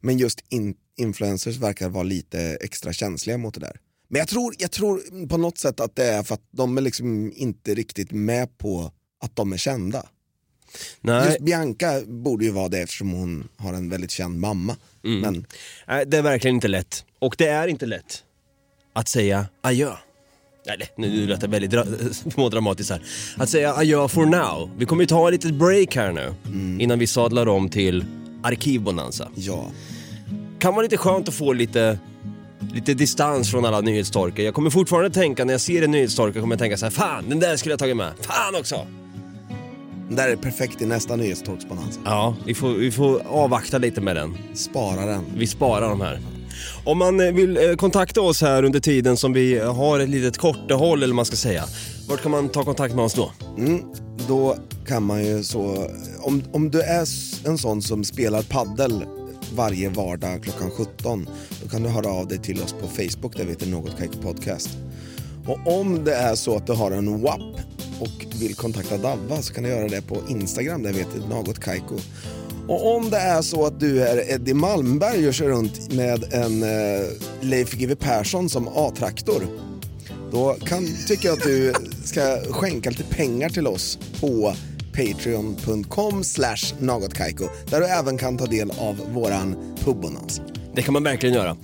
Men 0.00 0.18
just 0.18 0.44
in, 0.48 0.74
influencers 0.96 1.56
verkar 1.56 1.88
vara 1.88 2.02
lite 2.02 2.40
extra 2.40 2.92
känsliga 2.92 3.38
mot 3.38 3.54
det 3.54 3.60
där. 3.60 3.76
Men 4.08 4.18
jag 4.18 4.28
tror, 4.28 4.54
jag 4.58 4.70
tror 4.70 5.26
på 5.26 5.36
något 5.36 5.58
sätt 5.58 5.80
att 5.80 5.96
det 5.96 6.04
är 6.04 6.22
för 6.22 6.34
att 6.34 6.48
de 6.50 6.78
är 6.78 6.82
liksom 6.82 7.32
inte 7.36 7.74
riktigt 7.74 8.12
med 8.12 8.58
på 8.58 8.92
att 9.22 9.36
de 9.36 9.52
är 9.52 9.56
kända. 9.56 10.06
Nej. 11.00 11.26
Just 11.26 11.40
Bianca 11.40 12.00
borde 12.06 12.44
ju 12.44 12.50
vara 12.50 12.68
det 12.68 12.78
eftersom 12.78 13.10
hon 13.12 13.48
har 13.56 13.72
en 13.74 13.90
väldigt 13.90 14.10
känd 14.10 14.40
mamma. 14.40 14.76
Men 15.02 15.46
Nej, 15.88 16.04
det 16.06 16.16
är 16.16 16.22
verkligen 16.22 16.54
inte 16.54 16.68
lätt. 16.68 17.04
Och 17.18 17.34
det 17.38 17.46
är 17.48 17.68
inte 17.68 17.86
lätt 17.86 18.24
att 18.92 19.08
säga 19.08 19.46
adjö. 19.60 19.90
Nej, 20.66 20.76
det- 20.78 21.02
nu 21.02 21.26
lät 21.26 21.40
det 21.40 21.46
väldigt 21.46 21.70
dra- 21.70 21.84
smådramatiskt 22.32 22.90
här. 22.92 23.02
Att 23.36 23.48
säga 23.48 23.74
adjö 23.74 24.08
for 24.08 24.26
now. 24.26 24.70
Vi 24.78 24.86
kommer 24.86 25.02
ju 25.02 25.06
ta 25.06 25.28
ett 25.28 25.32
litet 25.32 25.54
break 25.58 25.96
här 25.96 26.12
nu 26.12 26.34
innan 26.82 26.98
vi 26.98 27.06
sadlar 27.06 27.48
om 27.48 27.68
till 27.68 28.04
Arkivbonanza. 28.42 29.28
Ja. 29.34 29.70
Kan 30.58 30.74
vara 30.74 30.82
lite 30.82 30.96
skönt 30.96 31.28
att 31.28 31.34
få 31.34 31.52
lite, 31.52 31.98
lite 32.74 32.94
distans 32.94 33.50
från 33.50 33.64
alla 33.64 33.80
nyhetstorkar. 33.80 34.42
Jag 34.42 34.54
kommer 34.54 34.70
fortfarande 34.70 35.10
tänka, 35.10 35.44
när 35.44 35.54
jag 35.54 35.60
ser 35.60 35.82
en 35.82 35.90
nyhetstorka 35.90 36.40
kommer 36.40 36.54
jag 36.54 36.58
tänka 36.60 36.76
så 36.76 36.86
här: 36.86 36.90
fan 36.90 37.28
den 37.28 37.40
där 37.40 37.56
skulle 37.56 37.72
jag 37.72 37.78
tagit 37.78 37.96
med. 37.96 38.12
Fan 38.20 38.54
också! 38.54 38.86
Det 40.08 40.14
där 40.14 40.28
är 40.28 40.36
perfekt 40.36 40.82
i 40.82 40.86
nästa 40.86 41.16
nyhetstorksbonanza. 41.16 42.00
Ja, 42.04 42.36
vi 42.46 42.54
får, 42.54 42.68
vi 42.74 42.90
får 42.90 43.22
avvakta 43.26 43.78
lite 43.78 44.00
med 44.00 44.16
den. 44.16 44.38
Spara 44.54 45.06
den. 45.06 45.24
Vi 45.36 45.46
sparar 45.46 45.88
de 45.88 46.00
här. 46.00 46.20
Om 46.84 46.98
man 46.98 47.20
eh, 47.20 47.32
vill 47.32 47.56
eh, 47.56 47.74
kontakta 47.76 48.20
oss 48.20 48.42
här 48.42 48.62
under 48.62 48.80
tiden 48.80 49.16
som 49.16 49.32
vi 49.32 49.58
har 49.58 50.00
ett 50.00 50.08
litet 50.08 50.38
kortehåll 50.38 51.02
eller 51.02 51.12
vad 51.12 51.16
man 51.16 51.24
ska 51.24 51.36
säga. 51.36 51.64
Vart 52.08 52.22
kan 52.22 52.30
man 52.30 52.48
ta 52.48 52.64
kontakt 52.64 52.94
med 52.94 53.04
oss 53.04 53.14
då? 53.14 53.32
Mm, 53.58 53.82
då 54.28 54.56
kan 54.86 55.02
man 55.02 55.24
ju 55.24 55.42
så, 55.42 55.90
om, 56.20 56.42
om 56.52 56.70
du 56.70 56.80
är 56.80 57.06
en 57.46 57.58
sån 57.58 57.82
som 57.82 58.04
spelar 58.04 58.42
paddel 58.42 59.04
varje 59.54 59.88
vardag 59.88 60.42
klockan 60.42 60.70
17, 60.70 61.28
då 61.62 61.68
kan 61.68 61.82
du 61.82 61.88
höra 61.88 62.08
av 62.08 62.28
dig 62.28 62.38
till 62.38 62.62
oss 62.62 62.72
på 62.72 62.86
Facebook 62.86 63.36
där 63.36 63.44
vi 63.44 63.50
heter 63.50 63.66
Något 63.66 63.98
Kaiko 63.98 64.22
Podcast. 64.22 64.68
Och 65.48 65.80
om 65.80 66.04
det 66.04 66.14
är 66.14 66.34
så 66.34 66.56
att 66.56 66.66
du 66.66 66.72
har 66.72 66.90
en 66.90 67.22
WAP 67.22 67.40
och 68.00 68.40
vill 68.40 68.54
kontakta 68.54 68.96
Davva 68.96 69.42
så 69.42 69.54
kan 69.54 69.64
du 69.64 69.70
göra 69.70 69.88
det 69.88 70.02
på 70.02 70.16
Instagram 70.28 70.82
där 70.82 70.92
vi 70.92 70.98
heter 70.98 71.18
Något 71.28 71.60
Kaiko. 71.60 71.96
Och 72.68 72.96
om 72.96 73.10
det 73.10 73.16
är 73.16 73.42
så 73.42 73.66
att 73.66 73.80
du 73.80 74.02
är 74.02 74.30
Eddie 74.30 74.54
Malmberg 74.54 75.28
och 75.28 75.34
kör 75.34 75.48
runt 75.48 75.92
med 75.92 76.32
en 76.32 76.62
eh, 76.62 77.06
Leif 77.40 77.72
GW 77.72 77.94
Persson 77.94 78.48
som 78.48 78.68
A-traktor 78.68 79.42
då 80.32 80.56
kan, 80.64 80.86
tycker 81.06 81.28
jag 81.28 81.38
att 81.38 81.44
du 81.44 81.74
ska 82.04 82.40
skänka 82.50 82.90
lite 82.90 83.04
pengar 83.04 83.48
till 83.48 83.66
oss 83.66 83.98
på 84.20 84.54
patreon.com 84.92 86.24
slash 86.24 86.74
nagotkaiko 86.78 87.44
där 87.70 87.80
du 87.80 87.86
även 87.86 88.18
kan 88.18 88.38
ta 88.38 88.46
del 88.46 88.70
av 88.78 88.96
våran 89.12 89.76
pubbonans. 89.84 90.40
Det 90.74 90.82
kan 90.82 90.92
man 90.92 91.02
verkligen 91.02 91.34
göra. 91.34 91.56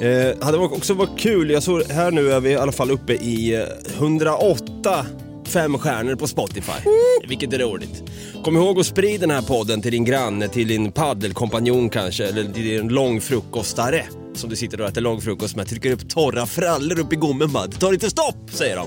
Eh, 0.00 0.44
hade 0.44 0.58
också 0.58 0.94
varit 0.94 1.18
kul, 1.18 1.50
jag 1.50 1.62
såg 1.62 1.82
här 1.82 2.10
nu 2.10 2.32
är 2.32 2.40
vi 2.40 2.50
i 2.50 2.56
alla 2.56 2.72
fall 2.72 2.90
uppe 2.90 3.12
i 3.12 3.54
eh, 3.54 3.96
108 3.98 5.06
fem 5.46 5.78
stjärnor 5.78 6.14
på 6.14 6.26
Spotify. 6.26 6.88
Vilket 7.28 7.52
är 7.52 7.58
roligt. 7.58 8.02
Kom 8.44 8.56
ihåg 8.56 8.80
att 8.80 8.86
sprida 8.86 9.20
den 9.20 9.30
här 9.30 9.42
podden 9.42 9.82
till 9.82 9.92
din 9.92 10.04
granne, 10.04 10.48
till 10.48 10.68
din 10.68 10.92
paddelkompanjon 10.92 11.88
kanske, 11.90 12.24
eller 12.26 12.44
till 12.44 12.64
din 12.64 12.88
långfrukostare 12.88 14.04
som 14.34 14.50
du 14.50 14.56
sitter 14.56 14.80
och 14.80 14.88
äter 14.88 15.00
långfrukost 15.00 15.56
med. 15.56 15.68
Trycker 15.68 15.92
upp 15.92 16.08
torra 16.08 16.46
frallor 16.46 16.98
upp 16.98 17.12
i 17.12 17.16
gommen 17.16 17.52
bara. 17.52 17.66
Det 17.66 17.76
tar 17.76 17.92
inte 17.92 18.10
stopp, 18.10 18.50
säger 18.52 18.76
de. 18.76 18.86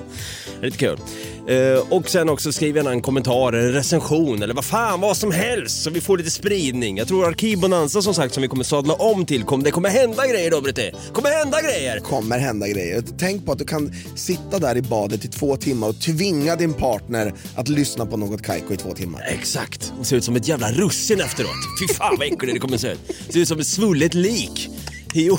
Det 0.59 0.65
är 0.65 0.71
lite 0.71 0.77
kul. 0.77 0.99
Eh, 1.47 1.93
och 1.93 2.09
sen 2.09 2.29
också 2.29 2.51
skriv 2.51 2.75
gärna 2.75 2.91
en 2.91 3.01
kommentar, 3.01 3.53
en 3.53 3.73
recension 3.73 4.43
eller 4.43 4.53
vad 4.53 4.65
fan, 4.65 5.01
vad 5.01 5.17
som 5.17 5.31
helst 5.31 5.83
så 5.83 5.89
vi 5.89 6.01
får 6.01 6.17
lite 6.17 6.29
spridning. 6.31 6.97
Jag 6.97 7.07
tror 7.07 7.27
Arkivbonanza 7.27 8.01
som 8.01 8.13
sagt 8.13 8.33
som 8.33 8.41
vi 8.41 8.47
kommer 8.47 8.63
sadla 8.63 8.93
om 8.93 9.25
till, 9.25 9.43
kom, 9.43 9.63
det 9.63 9.71
kommer 9.71 9.89
hända 9.89 10.27
grejer 10.27 10.51
då 10.51 10.61
Britte. 10.61 10.91
kommer 11.13 11.29
hända 11.29 11.61
grejer. 11.61 11.99
kommer 11.99 12.39
hända 12.39 12.67
grejer. 12.67 13.03
Tänk 13.17 13.45
på 13.45 13.51
att 13.51 13.59
du 13.59 13.65
kan 13.65 13.93
sitta 14.15 14.59
där 14.59 14.77
i 14.77 14.81
badet 14.81 15.25
i 15.25 15.27
två 15.27 15.57
timmar 15.57 15.87
och 15.87 16.01
tvinga 16.01 16.55
din 16.55 16.73
partner 16.73 17.33
att 17.55 17.69
lyssna 17.69 18.05
på 18.05 18.17
något 18.17 18.41
kajko 18.41 18.73
i 18.73 18.77
två 18.77 18.93
timmar. 18.93 19.25
Exakt, 19.27 19.93
och 19.99 20.05
ser 20.05 20.17
ut 20.17 20.23
som 20.23 20.35
ett 20.35 20.47
jävla 20.47 20.71
russin 20.71 21.21
efteråt. 21.21 21.49
Fy 21.81 21.93
fan 21.93 22.15
vad 22.17 22.27
äckligt 22.27 22.53
det 22.53 22.59
kommer 22.59 22.77
se 22.77 22.91
ut. 22.91 22.99
Ser 23.29 23.39
ut 23.39 23.47
som 23.47 23.59
ett 23.59 23.67
svullet 23.67 24.13
lik. 24.13 24.69
Jo. 25.17 25.37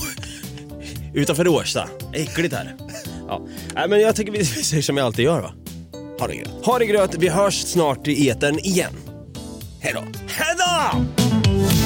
Utanför 1.15 1.49
Årsta. 1.49 1.89
Äckligt 2.12 2.55
här. 2.55 2.75
Ja. 3.29 3.47
Nej, 3.75 3.89
men 3.89 4.01
jag 4.01 4.17
tycker 4.17 4.33
vi 4.33 4.45
säger 4.45 4.83
som 4.83 4.97
jag 4.97 5.07
alltid 5.07 5.25
gör 5.25 5.41
va. 5.41 5.53
Ha 6.19 6.27
det 6.27 6.37
gröt. 6.37 6.51
Ha 6.62 6.79
det 6.79 6.87
gröt, 6.87 7.15
vi 7.19 7.29
hörs 7.29 7.55
snart 7.55 8.09
i 8.09 8.29
etern 8.29 8.59
igen. 8.59 8.93
Hej 9.81 9.93
då. 9.95 10.03
Hej 10.29 10.55
då! 10.59 11.86